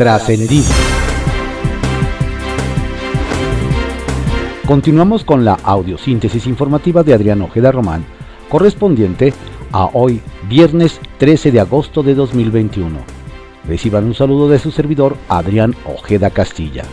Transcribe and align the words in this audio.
Trascendido. 0.00 0.64
Continuamos 4.66 5.24
con 5.24 5.44
la 5.44 5.58
audiosíntesis 5.62 6.46
informativa 6.46 7.02
de 7.02 7.12
Adrián 7.12 7.42
Ojeda 7.42 7.70
Román, 7.70 8.06
correspondiente 8.48 9.34
a 9.72 9.90
hoy, 9.92 10.22
viernes 10.48 10.98
13 11.18 11.52
de 11.52 11.60
agosto 11.60 12.02
de 12.02 12.14
2021. 12.14 12.96
Reciban 13.68 14.06
un 14.06 14.14
saludo 14.14 14.48
de 14.48 14.58
su 14.58 14.70
servidor 14.70 15.18
Adrián 15.28 15.74
Ojeda 15.84 16.30
Castilla. 16.30 16.84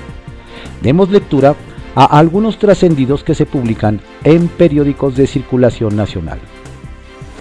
Demos 0.81 1.09
lectura 1.09 1.55
a 1.95 2.03
algunos 2.03 2.59
trascendidos 2.59 3.23
que 3.23 3.35
se 3.35 3.45
publican 3.45 4.01
en 4.25 4.49
periódicos 4.49 5.15
de 5.15 5.27
circulación 5.27 5.95
nacional. 5.95 6.39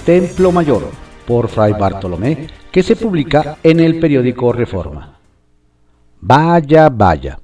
Templo 0.04 0.52
Mayor, 0.52 0.88
por 1.26 1.48
Fray 1.48 1.72
Bartolomé, 1.72 2.46
que 2.70 2.84
se 2.84 2.94
publica 2.94 3.56
en 3.64 3.80
el 3.80 3.98
periódico 3.98 4.52
Reforma. 4.52 5.15
Vaya, 6.28 6.88
vaya. 6.88 7.38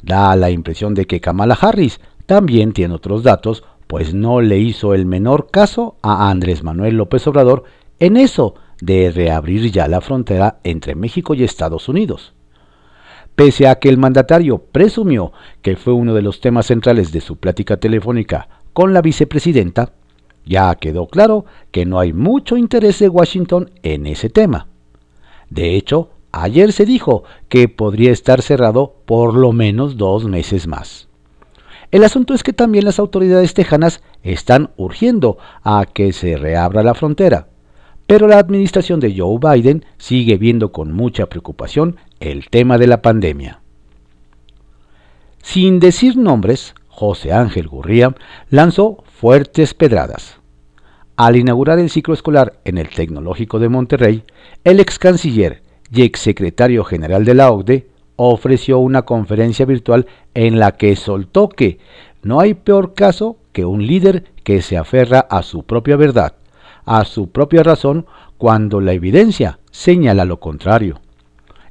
Da 0.00 0.36
la 0.36 0.48
impresión 0.48 0.94
de 0.94 1.06
que 1.06 1.20
Kamala 1.20 1.58
Harris 1.60 2.00
también 2.24 2.72
tiene 2.72 2.94
otros 2.94 3.24
datos, 3.24 3.64
pues 3.88 4.14
no 4.14 4.40
le 4.40 4.58
hizo 4.58 4.94
el 4.94 5.06
menor 5.06 5.50
caso 5.50 5.96
a 6.02 6.30
Andrés 6.30 6.62
Manuel 6.62 6.96
López 6.96 7.26
Obrador 7.26 7.64
en 7.98 8.16
eso 8.16 8.54
de 8.80 9.10
reabrir 9.10 9.72
ya 9.72 9.88
la 9.88 10.00
frontera 10.00 10.60
entre 10.62 10.94
México 10.94 11.34
y 11.34 11.42
Estados 11.42 11.88
Unidos. 11.88 12.32
Pese 13.34 13.66
a 13.66 13.80
que 13.80 13.88
el 13.88 13.98
mandatario 13.98 14.58
presumió 14.58 15.32
que 15.60 15.74
fue 15.74 15.92
uno 15.92 16.14
de 16.14 16.22
los 16.22 16.40
temas 16.40 16.66
centrales 16.66 17.10
de 17.10 17.20
su 17.20 17.38
plática 17.38 17.78
telefónica 17.78 18.48
con 18.72 18.94
la 18.94 19.02
vicepresidenta, 19.02 19.94
ya 20.46 20.72
quedó 20.76 21.08
claro 21.08 21.44
que 21.72 21.86
no 21.86 21.98
hay 21.98 22.12
mucho 22.12 22.56
interés 22.56 23.00
de 23.00 23.08
Washington 23.08 23.72
en 23.82 24.06
ese 24.06 24.30
tema. 24.30 24.68
De 25.50 25.74
hecho, 25.74 26.10
ayer 26.42 26.72
se 26.72 26.84
dijo 26.84 27.24
que 27.48 27.68
podría 27.68 28.12
estar 28.12 28.42
cerrado 28.42 28.94
por 29.04 29.34
lo 29.34 29.52
menos 29.52 29.96
dos 29.96 30.24
meses 30.24 30.66
más. 30.66 31.08
El 31.90 32.04
asunto 32.04 32.34
es 32.34 32.42
que 32.42 32.52
también 32.52 32.84
las 32.84 32.98
autoridades 32.98 33.54
tejanas 33.54 34.02
están 34.22 34.70
urgiendo 34.76 35.38
a 35.62 35.86
que 35.86 36.12
se 36.12 36.36
reabra 36.36 36.82
la 36.82 36.94
frontera, 36.94 37.48
pero 38.06 38.26
la 38.26 38.38
administración 38.38 39.00
de 39.00 39.14
Joe 39.16 39.38
Biden 39.38 39.84
sigue 39.96 40.36
viendo 40.36 40.70
con 40.72 40.92
mucha 40.92 41.26
preocupación 41.26 41.96
el 42.20 42.48
tema 42.50 42.78
de 42.78 42.86
la 42.86 43.00
pandemia. 43.00 43.60
Sin 45.42 45.80
decir 45.80 46.16
nombres, 46.16 46.74
José 46.88 47.32
Ángel 47.32 47.68
Gurría 47.68 48.14
lanzó 48.50 49.02
fuertes 49.04 49.72
pedradas. 49.72 50.40
Al 51.16 51.36
inaugurar 51.36 51.78
el 51.78 51.90
ciclo 51.90 52.12
escolar 52.12 52.60
en 52.64 52.76
el 52.76 52.90
Tecnológico 52.90 53.58
de 53.58 53.68
Monterrey, 53.68 54.24
el 54.64 54.78
ex 54.78 54.98
canciller 54.98 55.62
y 55.90 56.02
ex 56.02 56.20
secretario 56.20 56.84
general 56.84 57.24
de 57.24 57.34
la 57.34 57.50
OCDE 57.50 57.88
ofreció 58.16 58.78
una 58.78 59.02
conferencia 59.02 59.64
virtual 59.64 60.06
en 60.34 60.58
la 60.58 60.72
que 60.72 60.96
soltó 60.96 61.48
que 61.48 61.78
no 62.22 62.40
hay 62.40 62.54
peor 62.54 62.94
caso 62.94 63.36
que 63.52 63.64
un 63.64 63.86
líder 63.86 64.24
que 64.42 64.60
se 64.62 64.76
aferra 64.76 65.20
a 65.20 65.42
su 65.42 65.64
propia 65.64 65.96
verdad, 65.96 66.34
a 66.84 67.04
su 67.04 67.30
propia 67.30 67.62
razón, 67.62 68.06
cuando 68.38 68.80
la 68.80 68.92
evidencia 68.92 69.58
señala 69.70 70.24
lo 70.24 70.40
contrario. 70.40 71.00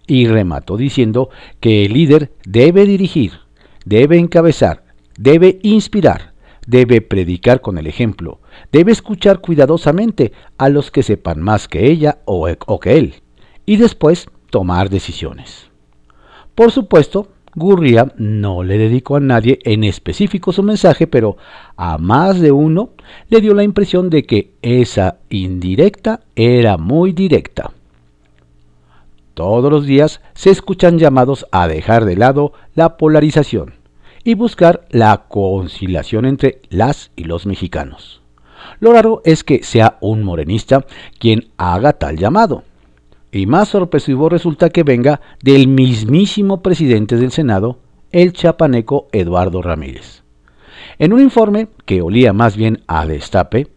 Y 0.06 0.28
remató 0.28 0.78
diciendo 0.78 1.30
que 1.60 1.86
el 1.86 1.94
líder 1.94 2.32
debe 2.46 2.86
dirigir, 2.86 3.34
debe 3.86 4.18
encabezar, 4.18 4.84
debe 5.18 5.60
inspirar, 5.64 6.34
debe 6.66 7.02
predicar 7.02 7.62
con 7.62 7.78
el 7.78 7.88
ejemplo, 7.88 8.40
debe 8.72 8.92
escuchar 8.92 9.40
cuidadosamente 9.40 10.32
a 10.58 10.70
los 10.70 10.92
que 10.92 11.04
sepan 11.04 11.42
más 11.42 11.68
que 11.68 11.88
ella 11.88 12.20
o, 12.26 12.48
que 12.80 12.98
él, 12.98 13.16
y 13.68 13.76
después 13.76 14.28
tomar 14.50 14.90
decisiones. 14.90 15.70
Por 16.56 16.72
supuesto, 16.72 17.28
Gurria 17.54 18.14
no 18.18 18.64
le 18.64 18.78
dedicó 18.78 19.18
a 19.18 19.20
nadie 19.20 19.60
en 19.64 19.84
específico 19.84 20.52
su 20.52 20.64
mensaje, 20.64 21.06
pero 21.06 21.38
a 21.76 22.00
más 22.00 22.40
de 22.40 22.52
uno 22.52 22.92
le 23.30 23.42
dio 23.42 23.54
la 23.54 23.64
impresión 23.64 24.10
de 24.10 24.24
que 24.24 24.54
esa 24.64 25.18
indirecta 25.30 26.22
era 26.36 26.78
muy 26.78 27.12
directa. 27.12 27.72
Todos 29.34 29.72
los 29.72 29.86
días 29.86 30.22
se 30.34 30.50
escuchan 30.50 30.98
llamados 30.98 31.46
a 31.52 31.68
dejar 31.68 32.06
de 32.06 32.16
lado 32.16 32.54
la 32.74 32.98
polarización 32.98 33.76
y 34.24 34.34
buscar 34.34 34.86
la 34.90 35.26
conciliación 35.28 36.26
entre 36.26 36.62
las 36.70 37.12
y 37.16 37.26
los 37.26 37.46
mexicanos. 37.46 38.22
Lo 38.80 38.94
raro 38.94 39.22
es 39.26 39.44
que 39.44 39.64
sea 39.64 39.98
un 40.02 40.24
morenista 40.24 40.86
quien 41.20 41.50
haga 41.58 41.94
tal 41.94 42.18
llamado. 42.18 42.64
Y 43.38 43.46
más 43.46 43.70
sorpresivo 43.70 44.30
resulta 44.30 44.72
que 44.72 44.82
venga 44.82 45.22
del 45.44 45.68
mismísimo 45.68 46.64
presidente 46.64 47.18
del 47.18 47.32
Senado, 47.32 47.78
el 48.12 48.34
chapaneco 48.34 49.10
Eduardo 49.12 49.62
Ramírez. 49.62 50.24
En 50.98 51.14
un 51.14 51.22
informe 51.22 51.68
que 51.86 52.02
olía 52.02 52.34
más 52.34 52.58
bien 52.58 52.82
a 52.88 53.06
destape, 53.06 53.68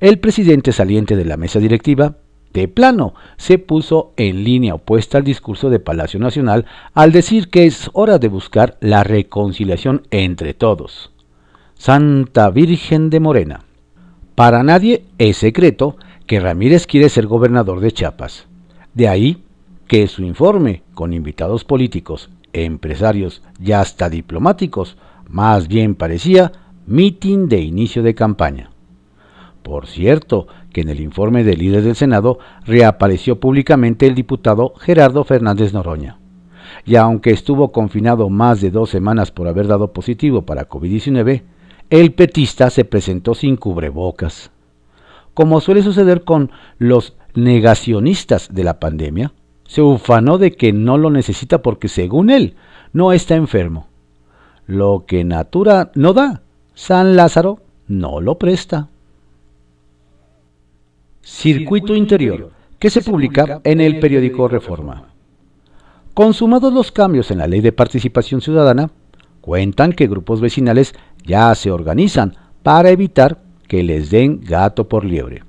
el 0.00 0.18
presidente 0.18 0.72
saliente 0.72 1.14
de 1.14 1.26
la 1.26 1.36
mesa 1.36 1.58
directiva 1.58 2.16
de 2.54 2.68
plano 2.68 3.12
se 3.36 3.58
puso 3.58 4.14
en 4.16 4.44
línea 4.44 4.76
opuesta 4.76 5.18
al 5.18 5.24
discurso 5.24 5.68
de 5.68 5.78
Palacio 5.78 6.18
Nacional 6.18 6.64
al 6.94 7.12
decir 7.12 7.50
que 7.50 7.66
es 7.66 7.90
hora 7.92 8.18
de 8.18 8.28
buscar 8.28 8.78
la 8.80 9.04
reconciliación 9.04 10.06
entre 10.10 10.54
todos. 10.54 11.12
Santa 11.74 12.48
Virgen 12.48 13.10
de 13.10 13.20
Morena. 13.20 13.64
Para 14.34 14.62
nadie 14.62 15.04
es 15.18 15.36
secreto 15.36 15.96
que 16.26 16.40
Ramírez 16.40 16.86
quiere 16.86 17.10
ser 17.10 17.26
gobernador 17.26 17.80
de 17.80 17.92
Chiapas. 17.92 18.46
De 18.94 19.08
ahí 19.08 19.44
que 19.86 20.06
su 20.06 20.22
informe, 20.22 20.82
con 20.94 21.12
invitados 21.12 21.64
políticos, 21.64 22.30
empresarios 22.52 23.42
y 23.60 23.72
hasta 23.72 24.08
diplomáticos, 24.08 24.96
más 25.28 25.68
bien 25.68 25.94
parecía 25.94 26.52
mitin 26.86 27.48
de 27.48 27.60
inicio 27.60 28.02
de 28.02 28.14
campaña. 28.14 28.70
Por 29.62 29.86
cierto, 29.86 30.46
que 30.72 30.80
en 30.80 30.88
el 30.88 31.00
informe 31.00 31.44
del 31.44 31.58
líder 31.58 31.82
del 31.82 31.94
Senado 31.94 32.38
reapareció 32.64 33.38
públicamente 33.38 34.06
el 34.06 34.14
diputado 34.14 34.74
Gerardo 34.78 35.24
Fernández 35.24 35.72
Noroña. 35.72 36.18
Y 36.84 36.96
aunque 36.96 37.30
estuvo 37.30 37.70
confinado 37.70 38.28
más 38.28 38.60
de 38.60 38.70
dos 38.70 38.90
semanas 38.90 39.30
por 39.30 39.46
haber 39.46 39.68
dado 39.68 39.92
positivo 39.92 40.42
para 40.42 40.68
COVID-19, 40.68 41.42
el 41.90 42.12
petista 42.12 42.70
se 42.70 42.84
presentó 42.84 43.34
sin 43.34 43.56
cubrebocas. 43.56 44.50
Como 45.34 45.60
suele 45.60 45.82
suceder 45.82 46.24
con 46.24 46.50
los 46.78 47.16
negacionistas 47.34 48.48
de 48.52 48.64
la 48.64 48.78
pandemia, 48.78 49.32
se 49.66 49.82
ufanó 49.82 50.38
de 50.38 50.52
que 50.52 50.72
no 50.72 50.98
lo 50.98 51.10
necesita 51.10 51.62
porque 51.62 51.88
según 51.88 52.30
él 52.30 52.56
no 52.92 53.12
está 53.12 53.36
enfermo. 53.36 53.88
Lo 54.66 55.04
que 55.06 55.24
Natura 55.24 55.90
no 55.94 56.12
da, 56.12 56.42
San 56.74 57.16
Lázaro 57.16 57.60
no 57.88 58.20
lo 58.20 58.38
presta. 58.38 58.88
Circuito 61.22 61.94
Interior, 61.94 62.50
que 62.78 62.90
se 62.90 63.00
publica 63.00 63.60
en 63.64 63.80
el 63.80 64.00
periódico 64.00 64.48
Reforma. 64.48 65.08
Consumados 66.14 66.72
los 66.72 66.92
cambios 66.92 67.30
en 67.30 67.38
la 67.38 67.46
ley 67.46 67.60
de 67.60 67.72
participación 67.72 68.40
ciudadana, 68.40 68.90
cuentan 69.40 69.92
que 69.92 70.06
grupos 70.06 70.40
vecinales 70.40 70.94
ya 71.24 71.54
se 71.54 71.70
organizan 71.70 72.34
para 72.62 72.90
evitar 72.90 73.38
que 73.68 73.82
les 73.82 74.10
den 74.10 74.40
gato 74.42 74.88
por 74.88 75.04
liebre. 75.04 75.42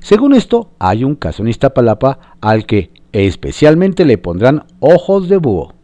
Según 0.00 0.34
esto, 0.34 0.70
hay 0.78 1.04
un 1.04 1.14
caso 1.14 1.42
en 1.42 1.48
Iztapalapa 1.48 2.36
al 2.40 2.66
que 2.66 2.90
especialmente 3.12 4.04
le 4.04 4.18
pondrán 4.18 4.64
ojos 4.80 5.28
de 5.28 5.36
búho. 5.36 5.74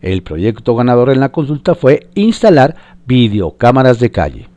El 0.00 0.22
proyecto 0.22 0.74
ganador 0.74 1.10
en 1.10 1.20
la 1.20 1.30
consulta 1.30 1.74
fue 1.74 2.08
instalar 2.14 2.76
videocámaras 3.06 4.00
de 4.00 4.10
calle. 4.10 4.48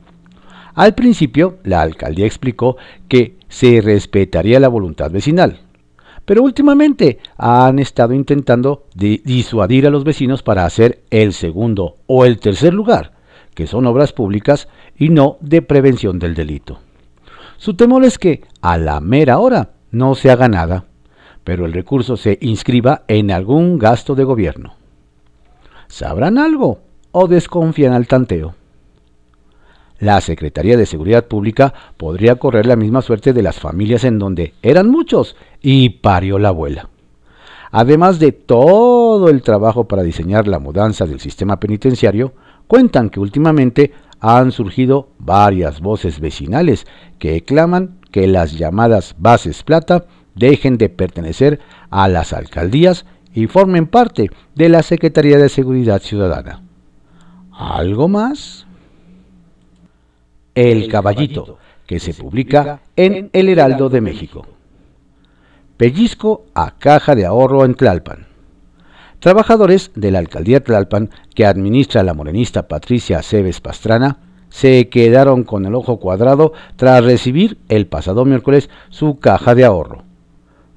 Al 0.73 0.93
principio, 0.93 1.57
la 1.63 1.81
alcaldía 1.81 2.25
explicó 2.25 2.77
que 3.07 3.37
se 3.49 3.81
respetaría 3.81 4.59
la 4.59 4.67
voluntad 4.67 5.11
vecinal, 5.11 5.59
pero 6.25 6.43
últimamente 6.43 7.19
han 7.37 7.79
estado 7.79 8.13
intentando 8.13 8.85
disuadir 8.93 9.87
a 9.87 9.89
los 9.89 10.03
vecinos 10.03 10.43
para 10.43 10.65
hacer 10.65 11.03
el 11.09 11.33
segundo 11.33 11.95
o 12.05 12.25
el 12.25 12.39
tercer 12.39 12.73
lugar, 12.73 13.13
que 13.53 13.67
son 13.67 13.85
obras 13.85 14.13
públicas 14.13 14.67
y 14.97 15.09
no 15.09 15.37
de 15.41 15.61
prevención 15.61 16.19
del 16.19 16.35
delito. 16.35 16.79
Su 17.57 17.75
temor 17.75 18.03
es 18.03 18.17
que 18.17 18.41
a 18.61 18.77
la 18.77 18.99
mera 18.99 19.39
hora 19.39 19.71
no 19.91 20.15
se 20.15 20.31
haga 20.31 20.47
nada, 20.47 20.85
pero 21.43 21.65
el 21.65 21.73
recurso 21.73 22.17
se 22.17 22.37
inscriba 22.41 23.03
en 23.07 23.31
algún 23.31 23.77
gasto 23.77 24.15
de 24.15 24.23
gobierno. 24.23 24.75
¿Sabrán 25.87 26.37
algo 26.37 26.79
o 27.11 27.27
desconfían 27.27 27.93
al 27.93 28.07
tanteo? 28.07 28.55
la 29.99 30.21
Secretaría 30.21 30.77
de 30.77 30.85
Seguridad 30.85 31.25
Pública 31.25 31.73
podría 31.97 32.35
correr 32.35 32.65
la 32.65 32.75
misma 32.75 33.01
suerte 33.01 33.33
de 33.33 33.41
las 33.41 33.59
familias 33.59 34.03
en 34.03 34.19
donde 34.19 34.53
eran 34.61 34.89
muchos 34.89 35.35
y 35.61 35.89
parió 35.89 36.39
la 36.39 36.49
abuela. 36.49 36.89
Además 37.71 38.19
de 38.19 38.31
todo 38.31 39.29
el 39.29 39.41
trabajo 39.41 39.87
para 39.87 40.03
diseñar 40.03 40.47
la 40.47 40.59
mudanza 40.59 41.05
del 41.05 41.19
sistema 41.19 41.59
penitenciario, 41.59 42.33
cuentan 42.67 43.09
que 43.09 43.19
últimamente 43.19 43.91
han 44.19 44.51
surgido 44.51 45.09
varias 45.19 45.81
voces 45.81 46.19
vecinales 46.19 46.87
que 47.19 47.43
claman 47.43 47.99
que 48.11 48.27
las 48.27 48.53
llamadas 48.53 49.15
bases 49.17 49.63
plata 49.63 50.05
dejen 50.35 50.77
de 50.77 50.89
pertenecer 50.89 51.59
a 51.89 52.07
las 52.07 52.33
alcaldías 52.33 53.05
y 53.33 53.47
formen 53.47 53.87
parte 53.87 54.31
de 54.55 54.69
la 54.69 54.83
Secretaría 54.83 55.37
de 55.37 55.49
Seguridad 55.49 56.01
Ciudadana. 56.01 56.63
¿Algo 57.51 58.07
más? 58.07 58.65
El 60.55 60.87
Caballito, 60.87 61.57
que 61.85 61.99
se 61.99 62.13
publica 62.13 62.81
en 62.95 63.29
El 63.33 63.49
Heraldo 63.49 63.89
de 63.89 64.01
México. 64.01 64.45
Pellizco 65.77 66.45
a 66.55 66.71
caja 66.79 67.13
de 67.13 67.25
ahorro 67.25 67.63
en 67.63 67.75
Tlalpan. 67.75 68.25
Trabajadores 69.19 69.91
de 69.95 70.11
la 70.11 70.19
alcaldía 70.19 70.63
Tlalpan, 70.63 71.09
que 71.35 71.45
administra 71.45 72.03
la 72.03 72.13
morenista 72.13 72.67
Patricia 72.67 73.21
Cebes 73.21 73.61
Pastrana, 73.61 74.17
se 74.49 74.89
quedaron 74.89 75.43
con 75.43 75.65
el 75.65 75.75
ojo 75.75 75.99
cuadrado 75.99 76.53
tras 76.75 77.03
recibir 77.03 77.57
el 77.69 77.87
pasado 77.87 78.25
miércoles 78.25 78.69
su 78.89 79.19
caja 79.19 79.55
de 79.55 79.65
ahorro. 79.65 80.03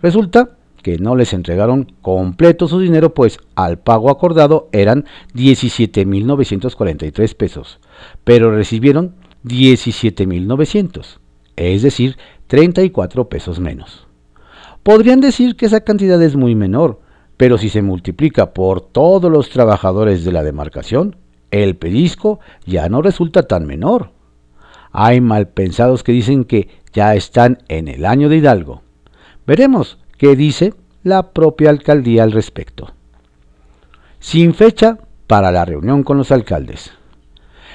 Resulta 0.02 0.56
que 0.82 0.99
no 0.99 1.17
les 1.17 1.32
entregaron 1.32 1.93
completo 2.00 2.69
su 2.69 2.78
dinero, 2.81 3.14
pues 3.14 3.38
al 3.55 3.78
pago 3.78 4.11
acordado 4.11 4.69
eran 4.72 5.05
17.943 5.34 7.37
pesos, 7.37 7.78
pero 8.25 8.50
recibieron 8.50 9.14
17.900, 9.44 11.19
es 11.56 11.82
decir, 11.82 12.17
34 12.46 13.28
pesos 13.28 13.61
menos. 13.61 14.06
Podrían 14.82 15.20
decir 15.20 15.56
que 15.56 15.67
esa 15.67 15.81
cantidad 15.81 16.22
es 16.22 16.37
muy 16.37 16.55
menor, 16.55 17.00
pero 17.37 17.58
si 17.58 17.69
se 17.69 17.82
multiplica 17.82 18.52
por 18.52 18.81
todos 18.81 19.31
los 19.31 19.50
trabajadores 19.50 20.25
de 20.25 20.32
la 20.32 20.43
demarcación, 20.43 21.17
el 21.50 21.76
pellizco 21.76 22.41
ya 22.67 22.88
no 22.88 23.02
resulta 23.02 23.43
tan 23.43 23.67
menor. 23.67 24.11
Hay 24.93 25.20
malpensados 25.20 26.02
que 26.02 26.12
dicen 26.12 26.44
que 26.44 26.69
ya 26.93 27.14
están 27.14 27.58
en 27.69 27.88
el 27.88 28.05
año 28.05 28.29
de 28.29 28.37
Hidalgo. 28.37 28.82
Veremos 29.47 29.99
qué 30.19 30.37
dice 30.37 30.75
la 31.02 31.32
propia 31.32 31.70
alcaldía 31.70 32.23
al 32.23 32.32
respecto. 32.32 32.93
Sin 34.19 34.55
fecha 34.55 34.99
para 35.26 35.50
la 35.52 35.64
reunión 35.64 36.02
con 36.02 36.19
los 36.19 36.32
alcaldes. 36.32 36.93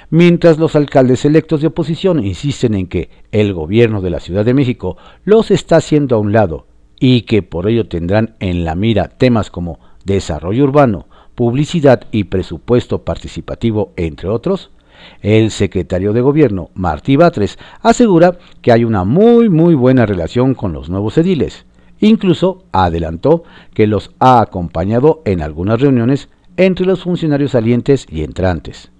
Mientras 0.09 0.59
los 0.59 0.75
alcaldes 0.75 1.25
electos 1.25 1.61
de 1.61 1.67
oposición 1.67 2.23
insisten 2.23 2.75
en 2.75 2.87
que 2.87 3.09
el 3.31 3.53
gobierno 3.53 4.01
de 4.01 4.11
la 4.11 4.19
Ciudad 4.19 4.45
de 4.45 4.53
México 4.53 4.97
los 5.23 5.49
está 5.51 5.77
haciendo 5.77 6.15
a 6.15 6.19
un 6.19 6.31
lado 6.31 6.67
y 6.99 7.21
que 7.21 7.41
por 7.41 7.67
ello 7.67 7.87
tendrán 7.87 8.35
en 8.39 8.65
la 8.65 8.75
mira 8.75 9.09
temas 9.09 9.49
como 9.49 9.79
desarrollo 10.03 10.63
urbano, 10.63 11.07
publicidad 11.35 12.03
y 12.11 12.25
presupuesto 12.25 13.03
participativo, 13.03 13.91
entre 13.97 14.29
otros, 14.29 14.71
el 15.21 15.51
secretario 15.51 16.13
de 16.13 16.21
Gobierno, 16.21 16.69
Martí 16.73 17.15
Batres, 17.15 17.59
asegura 17.81 18.37
que 18.61 18.71
hay 18.71 18.85
una 18.85 19.03
muy 19.03 19.49
muy 19.49 19.75
buena 19.75 20.05
relación 20.05 20.55
con 20.55 20.73
los 20.73 20.89
nuevos 20.89 21.17
ediles. 21.17 21.65
Incluso 21.99 22.63
adelantó 22.71 23.43
que 23.73 23.87
los 23.87 24.11
ha 24.19 24.41
acompañado 24.41 25.21
en 25.25 25.41
algunas 25.41 25.79
reuniones 25.79 26.29
entre 26.57 26.85
los 26.85 27.03
funcionarios 27.03 27.51
salientes 27.51 28.05
y 28.09 28.23
entrantes. 28.23 28.91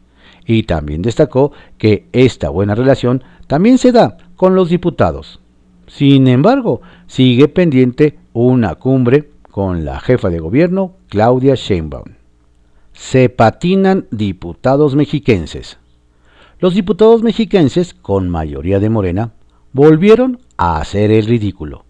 Y 0.46 0.64
también 0.64 1.02
destacó 1.02 1.52
que 1.78 2.06
esta 2.12 2.50
buena 2.50 2.76
relación 2.76 3.24
también 3.48 3.78
se 3.78 3.92
da 3.92 4.18
con 4.36 4.56
los 4.56 4.70
diputados. 4.70 5.40
Sin 5.88 6.28
embargo, 6.28 6.82
sigue 7.08 7.48
pendiente 7.48 8.18
una 8.34 8.76
cumbre 8.76 9.30
con 9.50 9.86
la 9.86 10.00
jefa 10.00 10.30
de 10.30 10.40
gobierno, 10.40 10.94
Claudia 11.10 11.56
Sheinbaum. 11.56 12.25
Se 12.96 13.28
patinan 13.28 14.08
diputados 14.10 14.96
mexiquenses. 14.96 15.78
Los 16.60 16.74
diputados 16.74 17.24
mexiquenses, 17.24 17.94
con 17.94 18.30
mayoría 18.30 18.80
de 18.80 18.90
Morena, 18.90 19.34
volvieron 19.74 20.40
a 20.56 20.80
hacer 20.80 21.12
el 21.12 21.26
ridículo 21.26 21.84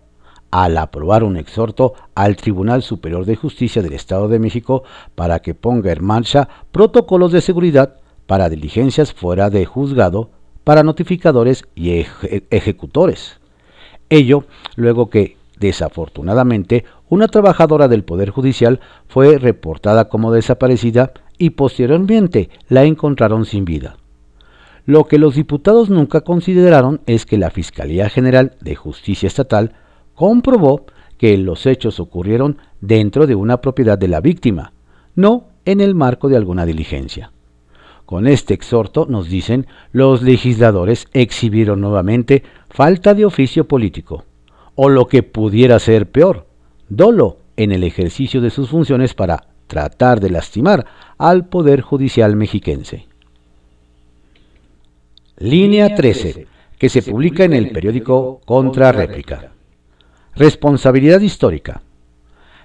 al 0.50 0.78
aprobar 0.78 1.24
un 1.24 1.38
exhorto 1.38 1.94
al 2.16 2.36
Tribunal 2.36 2.82
Superior 2.82 3.26
de 3.26 3.36
Justicia 3.36 3.84
del 3.84 3.94
Estado 3.94 4.28
de 4.28 4.40
México 4.40 4.84
para 5.14 5.40
que 5.40 5.54
ponga 5.54 5.92
en 5.92 6.04
marcha 6.04 6.50
protocolos 6.72 7.32
de 7.32 7.42
seguridad 7.42 7.98
para 8.26 8.50
diligencias 8.50 9.14
fuera 9.14 9.52
de 9.52 9.66
juzgado 9.66 10.32
para 10.64 10.82
notificadores 10.82 11.66
y 11.76 12.04
ejecutores. 12.50 13.40
Ello 14.10 14.46
luego 14.76 15.12
que, 15.12 15.38
desafortunadamente, 15.60 16.86
una 17.10 17.28
trabajadora 17.28 17.88
del 17.88 18.04
Poder 18.04 18.30
Judicial 18.30 18.80
fue 19.08 19.38
reportada 19.38 20.10
como 20.10 20.32
desaparecida 20.32 21.12
y 21.38 21.52
posteriormente 21.52 22.50
la 22.70 22.84
encontraron 22.84 23.46
sin 23.46 23.66
vida. 23.66 23.98
Lo 24.86 25.06
que 25.06 25.18
los 25.18 25.36
diputados 25.36 25.90
nunca 25.90 26.22
consideraron 26.22 27.02
es 27.08 27.26
que 27.26 27.38
la 27.38 27.50
Fiscalía 27.50 28.10
General 28.10 28.56
de 28.62 28.76
Justicia 28.76 29.28
Estatal 29.28 29.74
comprobó 30.14 30.86
que 31.18 31.38
los 31.38 31.66
hechos 31.66 32.00
ocurrieron 32.00 32.58
dentro 32.82 33.26
de 33.26 33.36
una 33.36 33.62
propiedad 33.62 33.98
de 33.98 34.08
la 34.08 34.22
víctima, 34.22 34.74
no 35.16 35.48
en 35.66 35.82
el 35.82 35.96
marco 35.96 36.30
de 36.30 36.38
alguna 36.38 36.66
diligencia. 36.66 37.32
Con 38.06 38.28
este 38.28 38.54
exhorto, 38.54 39.08
nos 39.10 39.30
dicen, 39.30 39.66
los 39.92 40.22
legisladores 40.22 41.08
exhibieron 41.14 41.82
nuevamente 41.82 42.44
falta 42.70 43.16
de 43.16 43.26
oficio 43.26 43.68
político, 43.68 44.26
o 44.76 44.90
lo 44.90 45.08
que 45.08 45.24
pudiera 45.24 45.80
ser 45.80 46.10
peor, 46.12 46.48
dolo 46.90 47.38
en 47.58 47.72
el 47.72 47.84
ejercicio 47.84 48.42
de 48.42 48.50
sus 48.50 48.70
funciones 48.70 49.14
para 49.14 49.48
tratar 49.68 50.20
de 50.20 50.30
lastimar 50.30 50.86
al 51.18 51.48
Poder 51.48 51.82
Judicial 51.82 52.36
mexiquense. 52.36 53.08
Línea 55.38 55.96
13, 55.96 56.48
que 56.78 56.90
se 56.90 57.02
publica 57.02 57.44
en 57.44 57.54
el 57.54 57.72
periódico 57.72 58.42
Contra 58.46 58.92
Réplica. 58.92 59.52
Responsabilidad 60.36 61.22
histórica. 61.22 61.82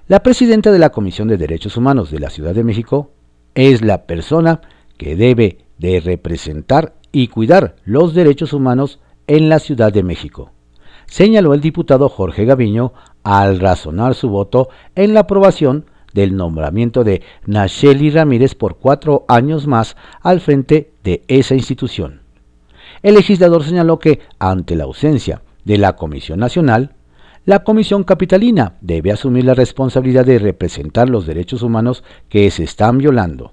La 0.09 0.23
presidenta 0.23 0.73
de 0.73 0.79
la 0.79 0.91
Comisión 0.91 1.29
de 1.29 1.37
Derechos 1.37 1.77
Humanos 1.77 2.11
de 2.11 2.19
la 2.19 2.31
Ciudad 2.31 2.55
de 2.55 2.65
México 2.65 3.11
es 3.55 3.83
la 3.83 4.07
persona 4.07 4.61
que 4.97 5.17
debe 5.17 5.59
de 5.79 6.01
representar 6.01 6.95
y 7.13 7.29
cuidar 7.29 7.77
los 7.85 8.15
derechos 8.15 8.53
humanos 8.53 9.01
en 9.27 9.49
la 9.49 9.59
Ciudad 9.59 9.93
de 9.93 10.03
México, 10.03 10.53
señaló 11.11 11.55
el 11.55 11.61
diputado 11.61 12.09
Jorge 12.09 12.45
Gaviño 12.45 12.93
al 13.25 13.59
razonar 13.59 14.15
su 14.15 14.31
voto 14.31 14.69
en 14.95 15.13
la 15.13 15.21
aprobación 15.21 15.85
del 16.15 16.37
nombramiento 16.37 17.05
de 17.05 17.23
Nacheli 17.47 18.11
Ramírez 18.11 18.55
por 18.55 18.79
cuatro 18.79 19.25
años 19.29 19.67
más 19.67 19.97
al 20.23 20.41
frente 20.41 20.93
de 21.03 21.23
esa 21.27 21.55
institución. 21.55 22.23
El 23.03 23.15
legislador 23.15 23.65
señaló 23.65 23.99
que, 23.99 24.21
ante 24.39 24.77
la 24.77 24.85
ausencia 24.85 25.43
de 25.65 25.79
la 25.79 25.97
Comisión 25.97 26.39
Nacional, 26.39 26.95
la 27.45 27.65
Comisión 27.65 28.05
Capitalina 28.05 28.75
debe 28.81 29.11
asumir 29.11 29.45
la 29.45 29.55
responsabilidad 29.55 30.25
de 30.25 30.39
representar 30.39 31.09
los 31.09 31.27
derechos 31.27 31.63
humanos 31.63 32.05
que 32.29 32.51
se 32.51 32.63
están 32.63 32.99
violando. 32.99 33.53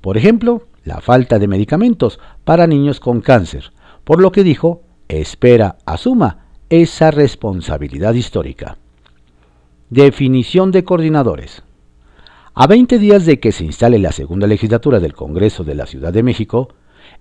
Por 0.00 0.16
ejemplo, 0.16 0.68
la 0.84 1.00
falta 1.00 1.38
de 1.40 1.48
medicamentos 1.48 2.20
para 2.44 2.66
niños 2.68 3.00
con 3.00 3.20
cáncer, 3.20 3.72
por 4.04 4.20
lo 4.20 4.30
que 4.30 4.44
dijo, 4.44 4.82
espera 5.08 5.78
asuma 5.84 6.41
esa 6.72 7.10
responsabilidad 7.10 8.14
histórica. 8.14 8.78
Definición 9.90 10.70
de 10.70 10.84
coordinadores. 10.84 11.62
A 12.54 12.66
20 12.66 12.98
días 12.98 13.26
de 13.26 13.40
que 13.40 13.52
se 13.52 13.66
instale 13.66 13.98
la 13.98 14.10
segunda 14.10 14.46
legislatura 14.46 14.98
del 14.98 15.12
Congreso 15.12 15.64
de 15.64 15.74
la 15.74 15.84
Ciudad 15.84 16.14
de 16.14 16.22
México, 16.22 16.70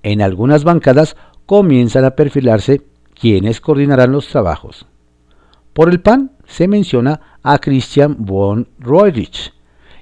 en 0.04 0.22
algunas 0.22 0.64
bancadas 0.64 1.18
comienzan 1.46 2.06
a 2.06 2.12
perfilarse 2.12 2.84
quienes 3.14 3.60
coordinarán 3.60 4.14
los 4.14 4.30
trabajos. 4.30 4.86
Por 5.74 5.90
el 5.90 6.00
PAN 6.00 6.32
se 6.46 6.70
menciona 6.70 7.20
a 7.44 7.58
Christian 7.58 8.16
von 8.20 8.70
Roerich 8.80 9.54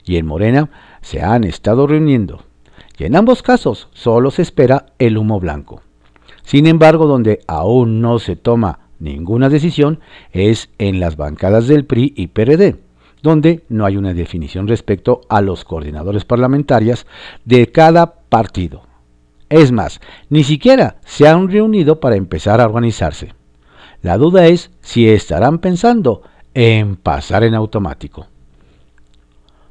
y 0.06 0.18
en 0.18 0.28
Morena 0.28 0.70
se 1.02 1.24
han 1.24 1.44
estado 1.44 1.88
reuniendo 1.88 2.44
y 3.00 3.06
en 3.06 3.16
ambos 3.16 3.42
casos 3.42 3.88
solo 3.94 4.30
se 4.30 4.44
espera 4.44 4.94
el 5.00 5.18
humo 5.18 5.40
blanco. 5.40 5.82
Sin 6.44 6.68
embargo, 6.68 7.08
donde 7.08 7.40
aún 7.48 8.00
no 8.00 8.20
se 8.20 8.36
toma 8.36 8.89
ninguna 9.00 9.50
decisión 9.50 10.00
es 10.32 10.70
en 10.78 11.00
las 11.00 11.16
bancadas 11.16 11.68
del 11.68 11.86
PRI 11.86 12.14
y 12.16 12.28
PRD, 12.28 12.80
donde 13.22 13.64
no 13.70 13.86
hay 13.86 13.98
una 13.98 14.14
definición 14.14 14.68
respecto 14.68 15.22
a 15.30 15.42
los 15.42 15.64
coordinadores 15.64 16.26
parlamentarios 16.26 17.08
de 17.46 17.72
cada 17.72 18.14
partido. 18.30 18.84
Es 19.50 19.72
más, 19.72 20.00
ni 20.30 20.44
siquiera 20.44 20.98
se 21.06 21.28
han 21.28 21.50
reunido 21.50 22.00
para 22.00 22.16
empezar 22.16 22.62
a 22.62 22.66
organizarse. 22.66 23.34
La 24.02 24.18
duda 24.18 24.46
es 24.46 24.72
si 24.82 25.10
estarán 25.10 25.60
pensando 25.60 26.22
en 26.54 26.96
pasar 26.96 27.44
en 27.44 27.56
automático. 27.56 28.28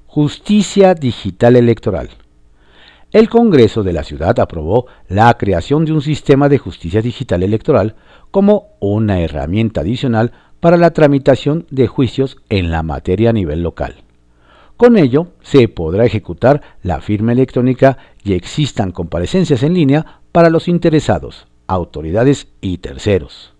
Justicia 0.07 0.95
Digital 0.95 1.57
Electoral. 1.57 2.11
El 3.11 3.31
Congreso 3.31 3.83
de 3.83 3.95
la 3.95 4.05
Ciudad 4.05 4.39
aprobó 4.39 4.87
la 5.09 5.33
creación 5.39 5.87
de 5.87 5.93
un 5.93 6.03
sistema 6.03 6.51
de 6.51 6.59
justicia 6.59 7.01
digital 7.01 7.43
electoral 7.43 7.97
como 8.31 8.77
una 8.81 9.21
herramienta 9.21 9.81
adicional 9.81 10.33
para 10.61 10.77
la 10.77 10.91
tramitación 10.91 11.67
de 11.71 11.87
juicios 11.87 12.37
en 12.51 12.71
la 12.71 12.83
materia 12.83 13.31
a 13.31 13.33
nivel 13.33 13.63
local. 13.63 13.97
Con 14.77 14.99
ello, 14.99 15.29
se 15.41 15.69
podrá 15.69 16.05
ejecutar 16.05 16.61
la 16.83 17.01
firma 17.01 17.33
electrónica 17.33 17.97
y 18.23 18.35
existan 18.35 18.93
comparecencias 18.93 19.63
en 19.63 19.73
línea 19.73 20.21
para 20.31 20.51
los 20.51 20.69
interesados, 20.69 21.49
autoridades 21.67 22.49
y 22.61 22.77
terceros. 22.79 23.55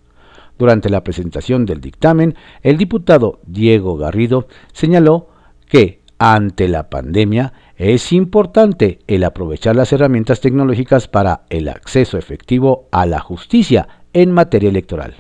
Durante 0.59 0.91
la 0.91 1.03
presentación 1.03 1.65
del 1.65 1.81
dictamen, 1.81 2.35
el 2.63 2.77
diputado 2.77 3.41
Diego 3.47 3.97
Garrido 3.97 4.47
señaló 4.75 5.29
que 5.69 6.03
ante 6.19 6.69
la 6.69 6.91
pandemia 6.91 7.53
es 7.79 8.13
importante 8.13 8.99
el 9.07 9.23
aprovechar 9.23 9.77
las 9.77 9.93
herramientas 9.93 10.41
tecnológicas 10.41 11.07
para 11.07 11.43
el 11.49 11.69
acceso 11.69 12.19
efectivo 12.19 12.89
a 12.91 13.07
la 13.07 13.21
justicia 13.21 13.89
en 14.13 14.33
materia 14.33 14.69
electoral. 14.69 15.15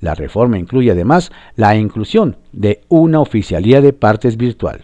La 0.00 0.14
reforma 0.14 0.56
incluye 0.56 0.92
además 0.92 1.32
la 1.56 1.74
inclusión 1.74 2.36
de 2.52 2.82
una 2.88 3.18
oficialía 3.18 3.80
de 3.80 3.92
partes 3.92 4.36
virtual. 4.36 4.82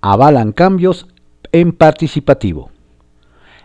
Avalan 0.00 0.52
cambios 0.52 1.08
en 1.50 1.72
participativo. 1.72 2.70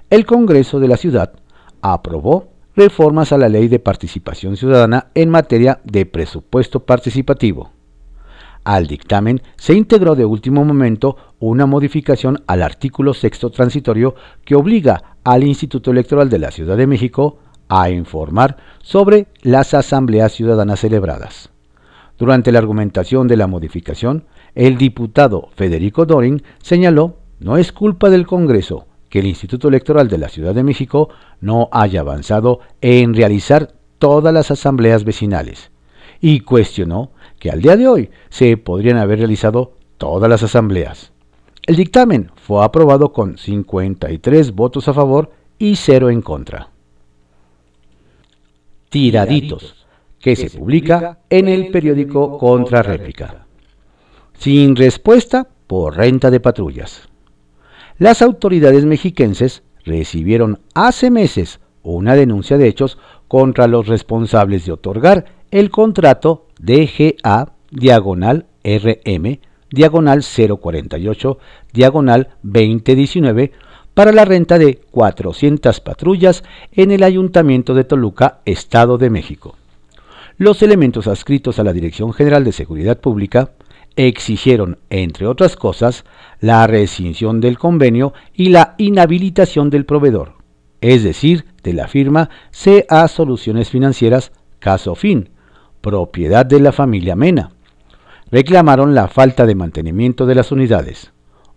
El 0.10 0.26
Congreso 0.26 0.80
de 0.80 0.88
la 0.88 0.98
Ciudad 0.98 1.34
aprobó 1.82 2.48
reformas 2.76 3.32
a 3.34 3.38
la 3.38 3.50
Ley 3.50 3.68
de 3.68 3.78
Participación 3.78 4.58
Ciudadana 4.58 5.08
en 5.14 5.30
materia 5.30 5.80
de 5.84 6.08
presupuesto 6.08 6.80
participativo. 6.80 7.70
Al 8.64 8.88
dictamen 8.88 9.42
se 9.56 9.74
integró 9.74 10.16
de 10.16 10.26
último 10.26 10.64
momento 10.64 11.18
una 11.40 11.66
modificación 11.66 12.44
al 12.46 12.62
artículo 12.62 13.14
sexto 13.14 13.50
transitorio 13.50 14.16
que 14.46 14.56
obliga 14.56 15.16
al 15.24 15.44
Instituto 15.44 15.92
Electoral 15.92 16.30
de 16.30 16.40
la 16.40 16.52
Ciudad 16.52 16.78
de 16.78 16.88
México 16.88 17.40
a 17.70 17.90
informar 17.90 18.58
sobre 18.84 19.28
las 19.42 19.74
asambleas 19.74 20.34
ciudadanas 20.34 20.82
celebradas. 20.82 21.50
Durante 22.18 22.52
la 22.52 22.60
argumentación 22.60 23.28
de 23.28 23.38
la 23.38 23.48
modificación, 23.48 24.26
el 24.54 24.78
diputado 24.78 25.50
Federico 25.56 26.06
Dorin 26.06 26.44
señaló 26.62 27.16
no 27.40 27.58
es 27.58 27.72
culpa 27.72 28.12
del 28.12 28.28
Congreso 28.28 28.86
que 29.10 29.20
el 29.20 29.26
Instituto 29.26 29.70
Electoral 29.70 30.08
de 30.08 30.20
la 30.20 30.30
Ciudad 30.30 30.54
de 30.54 30.64
México 30.64 31.10
no 31.40 31.70
haya 31.72 32.02
avanzado 32.02 32.60
en 32.82 33.16
realizar 33.16 33.74
todas 33.98 34.34
las 34.34 34.52
asambleas 34.52 35.04
vecinales 35.04 35.72
y 36.22 36.42
cuestionó 36.42 37.12
que 37.42 37.50
al 37.50 37.60
día 37.60 37.76
de 37.76 37.88
hoy 37.88 38.12
se 38.30 38.56
podrían 38.56 38.98
haber 38.98 39.18
realizado 39.18 39.74
todas 39.98 40.30
las 40.30 40.44
asambleas. 40.44 41.12
El 41.66 41.76
dictamen 41.76 42.30
fue 42.36 42.64
aprobado 42.64 43.12
con 43.12 43.40
53 43.40 44.52
votos 44.52 44.88
a 44.88 44.94
favor 44.94 45.32
y 45.58 45.76
0 45.76 46.12
en 46.12 46.22
contra. 46.22 46.70
Tiraditos, 48.90 49.88
que 50.20 50.36
se 50.36 50.52
publica 50.52 51.22
en 51.32 51.48
el 51.48 51.72
periódico 51.72 52.38
Contrarréplica. 52.38 53.48
Sin 54.38 54.76
respuesta 54.76 55.48
por 55.66 55.98
renta 55.98 56.30
de 56.30 56.42
patrullas. 56.42 57.10
Las 57.98 58.22
autoridades 58.22 58.86
mexiquenses 58.86 59.64
recibieron 59.84 60.60
hace 60.76 61.10
meses 61.10 61.60
una 61.82 62.14
denuncia 62.14 62.60
de 62.60 62.68
hechos 62.68 63.00
contra 63.28 63.66
los 63.66 63.88
responsables 63.88 64.68
de 64.68 64.74
otorgar 64.74 65.41
el 65.52 65.70
contrato 65.70 66.48
DGA 66.60 67.54
diagonal 67.70 68.46
RM 68.64 69.40
diagonal 69.70 70.24
048 70.24 71.38
diagonal 71.74 72.30
2019 72.44 73.52
para 73.94 74.12
la 74.12 74.26
renta 74.26 74.58
de 74.58 74.80
400 74.92 75.80
patrullas 75.82 76.44
en 76.72 76.92
el 76.92 77.04
Ayuntamiento 77.04 77.74
de 77.74 77.84
Toluca, 77.84 78.40
Estado 78.46 78.98
de 78.98 79.10
México. 79.10 79.56
Los 80.38 80.62
elementos 80.64 81.08
adscritos 81.08 81.60
a 81.60 81.64
la 81.64 81.74
Dirección 81.74 82.14
General 82.14 82.44
de 82.44 82.54
Seguridad 82.54 83.00
Pública 83.00 83.52
exigieron, 83.98 84.80
entre 84.90 85.28
otras 85.28 85.58
cosas, 85.58 86.06
la 86.40 86.66
rescisión 86.66 87.42
del 87.42 87.58
convenio 87.58 88.14
y 88.34 88.50
la 88.50 88.76
inhabilitación 88.78 89.70
del 89.70 89.86
proveedor, 89.86 90.36
es 90.80 91.04
decir, 91.04 91.46
de 91.64 91.74
la 91.74 91.90
firma 91.90 92.30
CA 92.52 93.08
Soluciones 93.10 93.70
Financieras 93.70 94.32
Caso 94.60 94.96
Fin, 94.96 95.30
propiedad 95.82 96.46
de 96.46 96.60
la 96.60 96.72
familia 96.72 97.16
Mena. 97.16 97.52
Reclamaron 98.32 98.96
la 98.96 99.08
falta 99.08 99.46
de 99.46 99.56
mantenimiento 99.56 100.26
de 100.26 100.36
las 100.36 100.52
unidades 100.52 101.12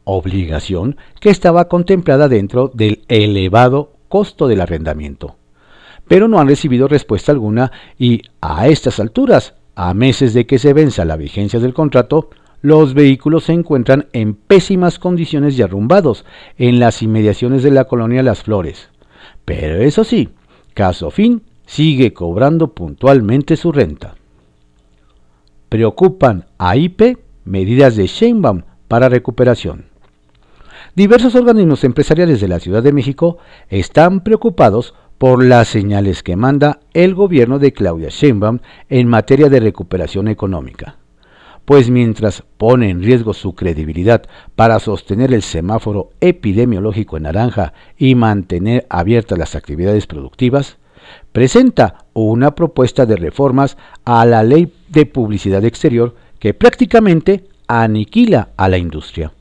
obligación 0.05 0.97
que 1.21 1.31
estaba 1.31 1.69
contemplada 1.69 2.29
dentro 2.29 2.71
del 2.73 3.03
elevado 3.09 3.93
costo 4.09 4.47
del 4.47 4.61
arrendamiento. 4.61 5.37
Pero 6.07 6.29
no 6.29 6.39
han 6.39 6.49
recibido 6.49 6.87
respuesta 6.87 7.33
alguna 7.33 7.73
y 7.99 8.23
a 8.41 8.69
estas 8.69 9.01
alturas, 9.01 9.55
a 9.75 9.95
meses 9.95 10.35
de 10.35 10.47
que 10.47 10.59
se 10.59 10.73
venza 10.73 11.05
la 11.05 11.17
vigencia 11.17 11.59
del 11.59 11.75
contrato, 11.75 12.31
los 12.61 12.95
vehículos 12.95 13.45
se 13.45 13.53
encuentran 13.53 14.07
en 14.13 14.35
pésimas 14.35 14.99
condiciones 14.99 15.59
y 15.59 15.63
arrumbados 15.63 16.25
en 16.57 16.79
las 16.79 17.03
inmediaciones 17.03 17.63
de 17.63 17.71
la 17.71 17.85
colonia 17.85 18.23
Las 18.23 18.43
Flores. 18.43 18.89
Pero 19.45 19.83
eso 19.83 20.05
sí, 20.05 20.31
Caso 20.75 21.11
Fin 21.11 21.43
sigue 21.67 22.13
cobrando 22.13 22.75
puntualmente 22.75 23.57
su 23.57 23.73
renta. 23.73 24.15
Preocupan 25.69 26.47
a 26.59 26.77
IP 26.77 27.19
medidas 27.45 27.97
de 27.97 28.07
Sheinbaum 28.07 28.63
para 28.89 29.09
recuperación. 29.09 29.87
Diversos 30.95 31.35
organismos 31.35 31.83
empresariales 31.85 32.41
de 32.41 32.49
la 32.49 32.61
Ciudad 32.61 32.83
de 32.83 32.93
México 32.93 33.39
están 33.69 34.21
preocupados 34.21 34.95
por 35.19 35.43
las 35.43 35.69
señales 35.69 36.23
que 36.23 36.37
manda 36.37 36.81
el 36.93 37.15
gobierno 37.15 37.59
de 37.59 37.73
Claudia 37.73 38.09
Sheinbaum 38.11 38.61
en 38.89 39.09
materia 39.09 39.49
de 39.49 39.61
recuperación 39.61 40.29
económica. 40.29 40.97
Pues 41.65 41.89
mientras 41.89 42.45
pone 42.59 42.91
en 42.91 43.03
riesgo 43.03 43.33
su 43.33 43.55
credibilidad 43.55 44.23
para 44.55 44.79
sostener 44.79 45.33
el 45.33 45.43
semáforo 45.43 46.11
epidemiológico 46.21 47.17
en 47.17 47.23
naranja 47.23 47.73
y 47.97 48.15
mantener 48.15 48.87
abiertas 48.91 49.39
las 49.39 49.55
actividades 49.55 50.07
productivas, 50.07 50.77
presenta 51.35 52.07
una 52.15 52.55
propuesta 52.55 53.05
de 53.05 53.17
reformas 53.17 53.77
a 54.07 54.25
la 54.25 54.43
ley 54.43 54.73
de 54.89 55.05
publicidad 55.05 55.63
exterior 55.67 56.15
que 56.39 56.55
prácticamente 56.55 57.45
aniquila 57.67 58.49
a 58.57 58.71
la 58.71 58.79
industria 58.79 59.33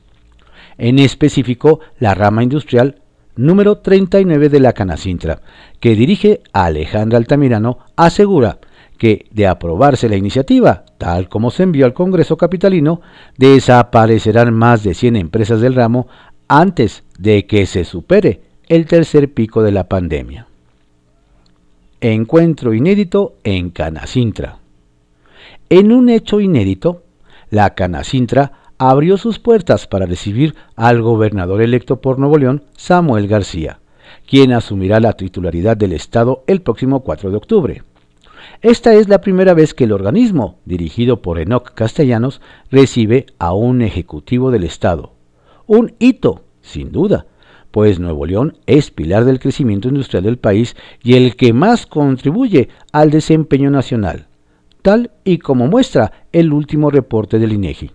en 0.78 0.98
específico 0.98 1.80
la 1.98 2.14
rama 2.14 2.42
industrial 2.42 2.96
número 3.36 3.78
39 3.78 4.48
de 4.48 4.60
la 4.60 4.72
Canacintra, 4.72 5.40
que 5.80 5.96
dirige 5.96 6.42
a 6.52 6.66
Alejandra 6.66 7.18
Altamirano, 7.18 7.78
asegura 7.96 8.58
que, 8.98 9.26
de 9.32 9.46
aprobarse 9.46 10.08
la 10.08 10.16
iniciativa, 10.16 10.84
tal 10.98 11.28
como 11.28 11.50
se 11.50 11.64
envió 11.64 11.84
al 11.84 11.94
Congreso 11.94 12.36
Capitalino, 12.36 13.00
desaparecerán 13.36 14.54
más 14.54 14.84
de 14.84 14.94
100 14.94 15.16
empresas 15.16 15.60
del 15.60 15.74
ramo 15.74 16.06
antes 16.46 17.02
de 17.18 17.46
que 17.46 17.66
se 17.66 17.84
supere 17.84 18.42
el 18.68 18.86
tercer 18.86 19.32
pico 19.32 19.62
de 19.62 19.72
la 19.72 19.88
pandemia. 19.88 20.46
Encuentro 22.06 22.74
inédito 22.74 23.36
en 23.44 23.70
Canacintra. 23.70 24.58
En 25.70 25.90
un 25.90 26.10
hecho 26.10 26.38
inédito, 26.38 27.02
la 27.48 27.74
Canacintra 27.74 28.52
abrió 28.76 29.16
sus 29.16 29.38
puertas 29.38 29.86
para 29.86 30.04
recibir 30.04 30.54
al 30.76 31.00
gobernador 31.00 31.62
electo 31.62 32.02
por 32.02 32.18
Nuevo 32.18 32.36
León, 32.36 32.64
Samuel 32.76 33.26
García, 33.26 33.80
quien 34.28 34.52
asumirá 34.52 35.00
la 35.00 35.14
titularidad 35.14 35.78
del 35.78 35.94
Estado 35.94 36.44
el 36.46 36.60
próximo 36.60 37.00
4 37.00 37.30
de 37.30 37.36
octubre. 37.38 37.82
Esta 38.60 38.92
es 38.92 39.08
la 39.08 39.22
primera 39.22 39.54
vez 39.54 39.72
que 39.72 39.84
el 39.84 39.92
organismo, 39.92 40.58
dirigido 40.66 41.22
por 41.22 41.38
Enoc 41.38 41.72
Castellanos, 41.72 42.42
recibe 42.70 43.24
a 43.38 43.54
un 43.54 43.80
ejecutivo 43.80 44.50
del 44.50 44.64
Estado. 44.64 45.14
Un 45.66 45.94
hito, 45.98 46.42
sin 46.60 46.92
duda, 46.92 47.24
pues 47.74 47.98
Nuevo 47.98 48.24
León 48.24 48.56
es 48.66 48.92
pilar 48.92 49.24
del 49.24 49.40
crecimiento 49.40 49.88
industrial 49.88 50.22
del 50.22 50.38
país 50.38 50.76
y 51.02 51.14
el 51.14 51.34
que 51.34 51.52
más 51.52 51.86
contribuye 51.86 52.68
al 52.92 53.10
desempeño 53.10 53.68
nacional, 53.68 54.28
tal 54.80 55.10
y 55.24 55.38
como 55.38 55.66
muestra 55.66 56.28
el 56.30 56.52
último 56.52 56.88
reporte 56.88 57.40
del 57.40 57.52
INEGI. 57.52 57.90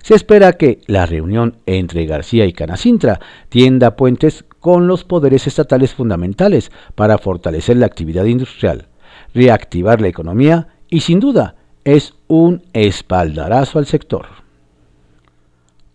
Se 0.00 0.14
espera 0.14 0.52
que 0.52 0.78
la 0.86 1.06
reunión 1.06 1.56
entre 1.66 2.06
García 2.06 2.46
y 2.46 2.52
Canacintra 2.52 3.18
tienda 3.48 3.96
puentes 3.96 4.44
con 4.60 4.86
los 4.86 5.02
poderes 5.02 5.48
estatales 5.48 5.92
fundamentales 5.92 6.70
para 6.94 7.18
fortalecer 7.18 7.78
la 7.78 7.86
actividad 7.86 8.26
industrial, 8.26 8.86
reactivar 9.34 10.00
la 10.00 10.06
economía 10.06 10.68
y 10.88 11.00
sin 11.00 11.18
duda 11.18 11.56
es 11.82 12.14
un 12.28 12.62
espaldarazo 12.74 13.80
al 13.80 13.86
sector. 13.86 14.26